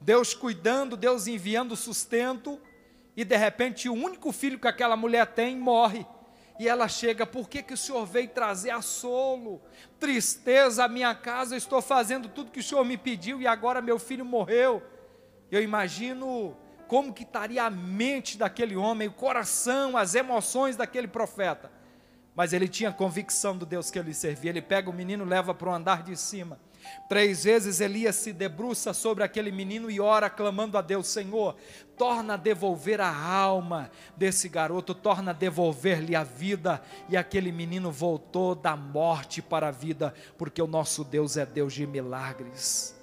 Deus 0.00 0.34
cuidando, 0.34 0.96
Deus 0.96 1.28
enviando 1.28 1.76
sustento, 1.76 2.60
e 3.16 3.24
de 3.24 3.36
repente 3.36 3.88
o 3.88 3.94
único 3.94 4.32
filho 4.32 4.58
que 4.58 4.66
aquela 4.66 4.96
mulher 4.96 5.28
tem 5.28 5.56
morre. 5.56 6.04
E 6.58 6.68
ela 6.68 6.88
chega, 6.88 7.24
por 7.24 7.48
que, 7.48 7.62
que 7.62 7.74
o 7.74 7.76
Senhor 7.76 8.04
veio 8.04 8.28
trazer 8.30 8.70
assolo? 8.70 9.62
Tristeza 10.00 10.84
à 10.84 10.88
minha 10.88 11.14
casa, 11.14 11.54
eu 11.54 11.58
estou 11.58 11.80
fazendo 11.80 12.28
tudo 12.28 12.50
que 12.50 12.58
o 12.58 12.64
Senhor 12.64 12.84
me 12.84 12.96
pediu 12.96 13.40
e 13.40 13.46
agora 13.46 13.80
meu 13.80 14.00
filho 14.00 14.24
morreu. 14.24 14.82
Eu 15.52 15.62
imagino 15.62 16.56
como 16.88 17.14
que 17.14 17.22
estaria 17.22 17.62
a 17.62 17.70
mente 17.70 18.36
daquele 18.36 18.74
homem, 18.74 19.06
o 19.06 19.12
coração, 19.12 19.96
as 19.96 20.16
emoções 20.16 20.74
daquele 20.74 21.06
profeta 21.06 21.75
mas 22.36 22.52
ele 22.52 22.68
tinha 22.68 22.92
convicção 22.92 23.56
do 23.56 23.64
Deus 23.64 23.90
que 23.90 23.98
ele 23.98 24.12
servia. 24.12 24.50
Ele 24.50 24.60
pega 24.60 24.90
o 24.90 24.92
menino, 24.92 25.24
leva 25.24 25.54
para 25.54 25.70
o 25.70 25.74
andar 25.74 26.02
de 26.02 26.14
cima. 26.14 26.60
Três 27.08 27.44
vezes 27.44 27.80
Elias 27.80 28.14
se 28.14 28.32
debruça 28.32 28.92
sobre 28.92 29.24
aquele 29.24 29.50
menino 29.50 29.90
e 29.90 29.98
ora, 29.98 30.28
clamando 30.28 30.76
a 30.76 30.82
Deus: 30.82 31.08
Senhor, 31.08 31.56
torna 31.96 32.34
a 32.34 32.36
devolver 32.36 33.00
a 33.00 33.10
alma 33.10 33.90
desse 34.16 34.50
garoto, 34.50 34.94
torna 34.94 35.30
a 35.30 35.34
devolver-lhe 35.34 36.14
a 36.14 36.22
vida. 36.22 36.82
E 37.08 37.16
aquele 37.16 37.50
menino 37.50 37.90
voltou 37.90 38.54
da 38.54 38.76
morte 38.76 39.40
para 39.40 39.68
a 39.68 39.72
vida, 39.72 40.14
porque 40.36 40.60
o 40.60 40.66
nosso 40.66 41.02
Deus 41.02 41.38
é 41.38 41.46
Deus 41.46 41.72
de 41.72 41.86
milagres. 41.86 42.94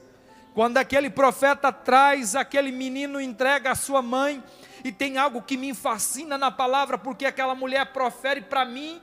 Quando 0.54 0.78
aquele 0.78 1.10
profeta 1.10 1.72
traz 1.72 2.36
aquele 2.36 2.72
menino, 2.72 3.20
entrega 3.20 3.72
a 3.72 3.76
sua 3.76 4.04
mãe, 4.04 4.44
e 4.84 4.92
tem 4.92 5.18
algo 5.18 5.42
que 5.42 5.58
me 5.58 5.74
fascina 5.74 6.38
na 6.38 6.52
palavra, 6.52 7.00
porque 7.00 7.26
aquela 7.26 7.56
mulher 7.56 7.88
profere 7.88 8.40
para 8.40 8.64
mim 8.64 9.02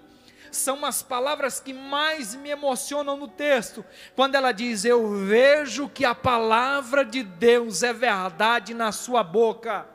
são 0.51 0.85
as 0.85 1.03
palavras 1.03 1.61
que 1.61 1.73
mais 1.73 2.35
me 2.35 2.51
emocionam 2.51 3.17
no 3.17 3.29
texto, 3.29 3.85
quando 4.15 4.35
ela 4.35 4.53
diz: 4.53 4.85
Eu 4.85 5.25
vejo 5.27 5.89
que 5.89 6.05
a 6.05 6.15
palavra 6.15 7.05
de 7.05 7.23
Deus 7.23 7.83
é 7.83 7.93
verdade 7.93 8.75
na 8.75 8.93
sua 8.93 9.23
boca. 9.23 9.87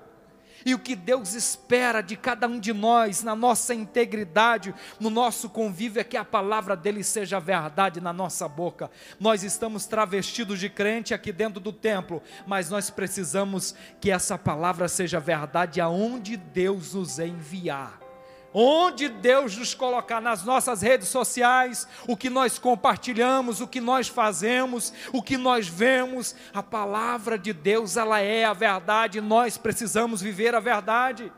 E 0.65 0.74
o 0.74 0.80
que 0.80 0.96
Deus 0.96 1.36
espera 1.36 2.02
de 2.02 2.15
cada 2.15 2.48
um 2.48 2.60
de 2.60 2.74
nós, 2.74 3.22
na 3.22 3.36
nossa 3.36 3.72
integridade, 3.76 4.74
no 5.00 5.12
nosso 5.12 5.48
convívio, 5.48 6.02
é 6.02 6.04
que 6.04 6.18
a 6.18 6.26
palavra 6.26 6.76
dele 6.76 7.04
seja 7.04 7.39
verdade 7.39 8.02
na 8.02 8.12
nossa 8.12 8.48
boca. 8.48 8.89
Nós 9.20 9.44
estamos 9.44 9.86
travestidos 9.86 10.60
de 10.60 10.68
crente 10.68 11.13
aqui 11.13 11.32
dentro 11.32 11.60
do 11.60 11.72
templo, 11.72 12.22
mas 12.48 12.72
nós 12.72 12.89
precisamos 12.89 13.76
que 14.02 14.10
essa 14.10 14.39
palavra 14.39 14.88
seja 14.88 15.20
verdade 15.20 15.80
aonde 15.80 16.36
Deus 16.36 16.96
nos 16.96 17.20
enviar 17.20 18.05
onde 18.58 19.10
Deus 19.10 19.58
nos 19.58 19.74
colocar 19.74 20.22
nas 20.22 20.46
nossas 20.46 20.82
redes 20.82 21.10
sociais, 21.10 21.86
o 22.08 22.15
que 22.15 22.30
nós 22.30 22.58
compartilhamos, 22.58 23.60
o 23.60 23.68
que 23.68 23.82
nós 23.82 24.08
fazemos, 24.08 24.94
o 25.12 25.22
que 25.22 25.36
nós 25.36 25.68
vemos, 25.68 26.34
a 26.54 26.63
palavra 26.63 27.38
de 27.38 27.52
Deus, 27.52 27.98
ela 27.98 28.22
é 28.22 28.46
a 28.46 28.54
verdade, 28.54 29.20
nós 29.20 29.58
precisamos 29.58 30.22
viver 30.22 30.56
a 30.56 30.62
verdade. 30.62 31.30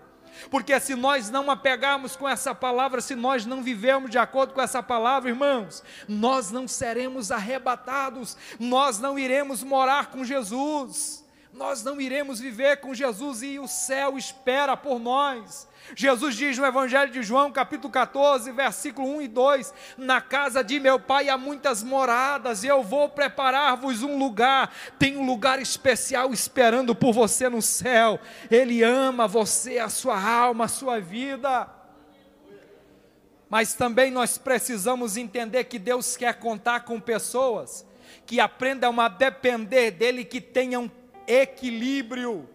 Porque 0.52 0.80
se 0.80 0.94
nós 0.94 1.32
não 1.32 1.50
apegarmos 1.50 2.16
com 2.16 2.30
essa 2.30 2.54
palavra, 2.54 3.02
se 3.02 3.16
nós 3.16 3.48
não 3.48 3.64
vivermos 3.64 4.12
de 4.12 4.20
acordo 4.20 4.54
com 4.54 4.62
essa 4.62 4.84
palavra, 4.84 5.32
irmãos, 5.32 5.84
nós 6.08 6.52
não 6.52 6.68
seremos 6.68 7.32
arrebatados, 7.32 8.38
nós 8.60 9.00
não 9.00 9.18
iremos 9.18 9.64
morar 9.64 10.12
com 10.12 10.24
Jesus, 10.24 11.26
nós 11.52 11.84
não 11.84 12.00
iremos 12.00 12.40
viver 12.40 12.78
com 12.78 12.94
Jesus 12.94 13.42
e 13.42 13.58
o 13.58 13.68
céu 13.68 14.20
espera 14.20 14.78
por 14.78 15.00
nós. 15.00 15.68
Jesus 15.95 16.36
diz 16.36 16.58
no 16.58 16.65
Evangelho 16.65 17.12
de 17.12 17.23
João, 17.23 17.52
capítulo 17.52 17.91
14, 17.91 18.52
versículo 18.52 19.17
1 19.17 19.21
e 19.21 19.28
2: 19.28 19.73
Na 19.97 20.19
casa 20.19 20.63
de 20.63 20.80
meu 20.80 21.00
pai 21.00 21.30
há 21.30 21.38
muitas 21.38 21.82
moradas, 21.82 22.63
e 22.63 22.67
eu 22.67 22.84
vou 22.84 23.10
preparar-vos 23.10 24.04
um 24.04 24.17
lugar. 24.17 24.73
Tem 25.00 25.17
um 25.17 25.26
lugar 25.26 25.62
especial 25.62 26.34
esperando 26.34 26.93
por 26.93 27.13
você 27.13 27.47
no 27.47 27.62
céu. 27.62 28.19
Ele 28.52 28.84
ama 28.84 29.28
você, 29.28 29.80
a 29.80 29.89
sua 29.89 30.21
alma, 30.21 30.65
a 30.65 30.69
sua 30.69 31.00
vida. 31.00 31.69
Mas 33.50 33.73
também 33.73 34.12
nós 34.12 34.38
precisamos 34.38 35.15
entender 35.15 35.63
que 35.65 35.80
Deus 35.80 36.17
quer 36.17 36.34
contar 36.34 36.82
com 36.82 37.00
pessoas 37.00 37.86
que 38.26 38.41
aprendam 38.41 39.00
a 39.00 39.08
depender 39.08 39.91
dEle, 39.91 40.26
que 40.26 40.41
tenham 40.41 40.91
equilíbrio 41.26 42.50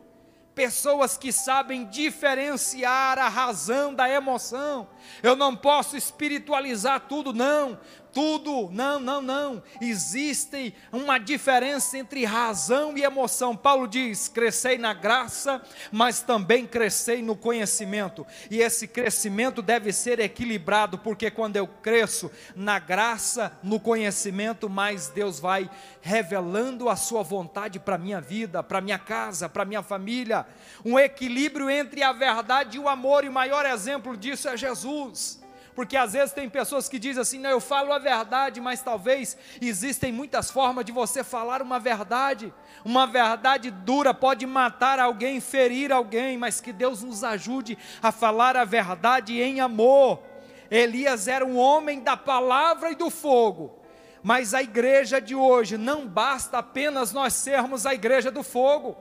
pessoas 0.54 1.16
que 1.16 1.32
sabem 1.32 1.86
diferenciar 1.86 3.18
a 3.18 3.28
razão 3.28 3.94
da 3.94 4.08
emoção. 4.08 4.86
Eu 5.22 5.34
não 5.34 5.56
posso 5.56 5.96
espiritualizar 5.96 7.00
tudo, 7.00 7.32
não 7.32 7.78
tudo. 8.12 8.68
Não, 8.72 9.01
não, 9.01 9.20
não. 9.20 9.62
Existe 9.81 10.75
uma 10.92 11.18
diferença 11.18 11.98
entre 11.98 12.25
razão 12.25 12.96
e 12.96 13.03
emoção. 13.03 13.57
Paulo 13.57 13.87
diz: 13.87 14.29
crescei 14.29 14.79
na 14.79 14.94
graça, 14.94 15.62
mas 15.90 16.20
também 16.20 16.66
crescei 16.66 17.22
no 17.22 17.37
conhecimento. 17.37 18.27
E 18.51 18.61
esse 18.61 18.87
crescimento 18.87 19.62
deve 19.62 19.92
ser 19.92 20.20
equilibrado, 20.20 20.98
porque 20.98 21.31
quando 21.31 21.57
eu 21.57 21.66
cresço 21.66 22.31
na 22.55 22.79
graça, 22.79 23.53
no 23.62 23.81
conhecimento, 23.81 24.68
mais 24.68 25.09
Deus 25.09 25.40
vai 25.40 25.70
revelando 26.01 26.88
a 26.88 26.96
sua 26.96 27.22
vontade 27.22 27.79
para 27.79 27.96
a 27.96 27.98
minha 27.98 28.20
vida, 28.20 28.62
para 28.62 28.79
a 28.79 28.83
minha 28.83 28.98
casa, 28.98 29.48
para 29.48 29.62
a 29.62 29.66
minha 29.66 29.83
família. 29.83 30.46
Um 30.85 30.98
equilíbrio 30.98 31.70
entre 31.70 32.03
a 32.03 32.12
verdade 32.12 32.77
e 32.77 32.81
o 32.81 32.88
amor, 32.88 33.25
e 33.25 33.29
o 33.29 33.33
maior 33.33 33.66
exemplo 33.66 34.16
disso 34.16 34.48
é 34.48 34.57
Jesus 34.57 35.41
porque 35.74 35.96
às 35.96 36.12
vezes 36.12 36.32
tem 36.32 36.48
pessoas 36.48 36.88
que 36.88 36.98
dizem 36.98 37.22
assim: 37.22 37.38
não, 37.38 37.50
eu 37.50 37.61
falo 37.61 37.92
a 37.92 37.98
verdade, 37.98 38.61
mas 38.61 38.82
talvez 38.82 39.37
existem 39.61 40.12
muitas 40.12 40.50
formas 40.50 40.85
de 40.85 40.92
você 40.92 41.24
falar 41.24 41.62
uma 41.62 41.78
verdade. 41.78 42.52
Uma 42.85 43.06
verdade 43.06 43.70
dura 43.70 44.12
pode 44.12 44.46
matar 44.46 44.98
alguém, 44.98 45.40
ferir 45.40 45.92
alguém, 45.92 46.37
mas 46.37 46.61
que 46.61 46.72
Deus 46.72 47.02
nos 47.02 47.24
ajude 47.24 47.78
a 48.02 48.12
falar 48.12 48.56
a 48.56 48.64
verdade 48.64 49.40
em 49.40 49.61
amor. 49.61 50.22
Elias 50.70 51.28
era 51.28 51.44
um 51.44 51.58
homem 51.58 52.00
da 52.00 52.16
palavra 52.16 52.90
e 52.90 52.94
do 52.94 53.11
fogo. 53.11 53.78
Mas 54.22 54.54
a 54.54 54.62
igreja 54.62 55.20
de 55.20 55.35
hoje 55.35 55.76
não 55.76 56.06
basta 56.06 56.58
apenas 56.58 57.12
nós 57.12 57.32
sermos 57.32 57.87
a 57.87 57.92
igreja 57.92 58.30
do 58.30 58.42
fogo. 58.42 58.96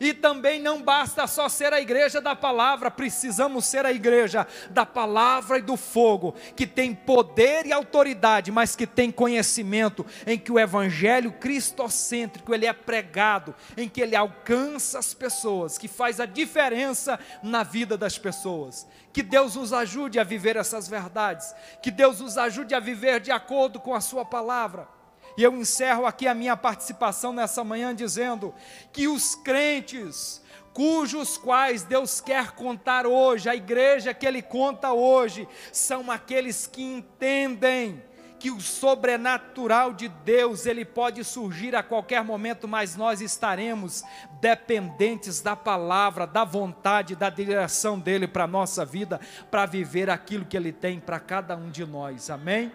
E 0.00 0.12
também 0.12 0.60
não 0.60 0.82
basta 0.82 1.26
só 1.26 1.48
ser 1.48 1.72
a 1.72 1.80
igreja 1.80 2.20
da 2.20 2.34
palavra, 2.34 2.90
precisamos 2.90 3.64
ser 3.64 3.86
a 3.86 3.92
igreja 3.92 4.46
da 4.70 4.84
palavra 4.84 5.58
e 5.58 5.62
do 5.62 5.76
fogo, 5.76 6.34
que 6.56 6.66
tem 6.66 6.94
poder 6.94 7.66
e 7.66 7.72
autoridade, 7.72 8.50
mas 8.50 8.74
que 8.74 8.86
tem 8.86 9.10
conhecimento, 9.10 10.04
em 10.26 10.38
que 10.38 10.52
o 10.52 10.58
evangelho 10.58 11.32
cristocêntrico 11.32 12.54
ele 12.54 12.66
é 12.66 12.72
pregado, 12.72 13.54
em 13.76 13.88
que 13.88 14.00
ele 14.00 14.16
alcança 14.16 14.98
as 14.98 15.14
pessoas, 15.14 15.78
que 15.78 15.88
faz 15.88 16.20
a 16.20 16.26
diferença 16.26 17.18
na 17.42 17.62
vida 17.62 17.96
das 17.96 18.18
pessoas. 18.18 18.86
Que 19.12 19.22
Deus 19.22 19.54
nos 19.54 19.72
ajude 19.72 20.18
a 20.18 20.24
viver 20.24 20.56
essas 20.56 20.88
verdades, 20.88 21.54
que 21.82 21.90
Deus 21.90 22.20
nos 22.20 22.36
ajude 22.36 22.74
a 22.74 22.80
viver 22.80 23.20
de 23.20 23.30
acordo 23.30 23.78
com 23.78 23.94
a 23.94 24.00
sua 24.00 24.24
palavra. 24.24 24.88
E 25.36 25.42
eu 25.42 25.54
encerro 25.54 26.06
aqui 26.06 26.28
a 26.28 26.34
minha 26.34 26.56
participação 26.56 27.32
nessa 27.32 27.64
manhã 27.64 27.94
dizendo 27.94 28.54
que 28.92 29.08
os 29.08 29.34
crentes, 29.34 30.42
cujos 30.72 31.36
quais 31.36 31.82
Deus 31.82 32.20
quer 32.20 32.52
contar 32.52 33.06
hoje, 33.06 33.48
a 33.48 33.54
igreja 33.54 34.14
que 34.14 34.26
Ele 34.26 34.42
conta 34.42 34.92
hoje, 34.92 35.48
são 35.72 36.10
aqueles 36.10 36.66
que 36.66 36.82
entendem 36.82 38.02
que 38.44 38.50
o 38.50 38.60
sobrenatural 38.60 39.94
de 39.94 40.06
Deus 40.06 40.66
ele 40.66 40.84
pode 40.84 41.24
surgir 41.24 41.74
a 41.74 41.82
qualquer 41.82 42.22
momento, 42.22 42.68
mas 42.68 42.94
nós 42.94 43.22
estaremos 43.22 44.04
dependentes 44.38 45.40
da 45.40 45.56
palavra, 45.56 46.26
da 46.26 46.44
vontade, 46.44 47.16
da 47.16 47.30
direção 47.30 47.98
dele 47.98 48.28
para 48.28 48.44
a 48.44 48.46
nossa 48.46 48.84
vida, 48.84 49.18
para 49.50 49.64
viver 49.64 50.10
aquilo 50.10 50.44
que 50.44 50.58
ele 50.58 50.72
tem 50.72 51.00
para 51.00 51.18
cada 51.18 51.56
um 51.56 51.70
de 51.70 51.86
nós. 51.86 52.28
Amém? 52.28 52.70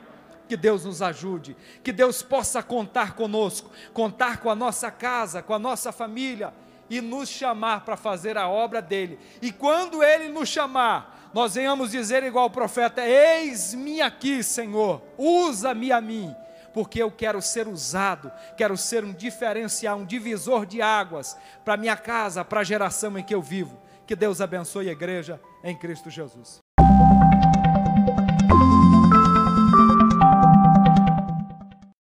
Que 0.50 0.58
Deus 0.58 0.84
nos 0.84 1.00
ajude, 1.00 1.56
que 1.84 1.92
Deus 1.92 2.24
possa 2.24 2.64
contar 2.64 3.14
conosco, 3.14 3.70
contar 3.94 4.40
com 4.40 4.50
a 4.50 4.56
nossa 4.56 4.90
casa, 4.90 5.44
com 5.44 5.54
a 5.54 5.60
nossa 5.60 5.92
família 5.92 6.52
e 6.90 7.00
nos 7.02 7.30
chamar 7.30 7.86
para 7.86 7.96
fazer 7.96 8.36
a 8.36 8.50
obra 8.50 8.82
dele. 8.82 9.20
E 9.44 9.52
quando 9.52 10.02
ele 10.04 10.28
nos 10.28 10.50
chamar, 10.50 11.30
nós 11.36 11.54
venhamos 11.54 11.92
dizer 11.92 12.24
igual 12.24 12.48
o 12.48 12.50
profeta: 12.50 13.08
Eis-me 13.08 14.02
aqui, 14.02 14.42
Senhor, 14.42 15.04
usa-me 15.20 15.92
a 15.92 16.02
mim, 16.02 16.36
porque 16.74 17.00
eu 17.00 17.12
quero 17.12 17.44
ser 17.44 17.68
usado, 17.68 18.32
quero 18.58 18.76
ser 18.76 19.04
um 19.04 19.14
diferencial, 19.14 20.00
um 20.00 20.06
divisor 20.06 20.66
de 20.66 20.82
águas 20.82 21.38
para 21.64 21.78
minha 21.78 21.96
casa, 21.96 22.44
para 22.44 22.62
a 22.62 22.64
geração 22.64 23.20
em 23.20 23.24
que 23.24 23.36
eu 23.36 23.42
vivo. 23.42 23.80
Que 24.08 24.16
Deus 24.16 24.42
abençoe 24.42 24.90
a 24.90 24.94
igreja 24.94 25.40
em 25.64 25.78
Cristo 25.78 26.10
Jesus. 26.10 26.60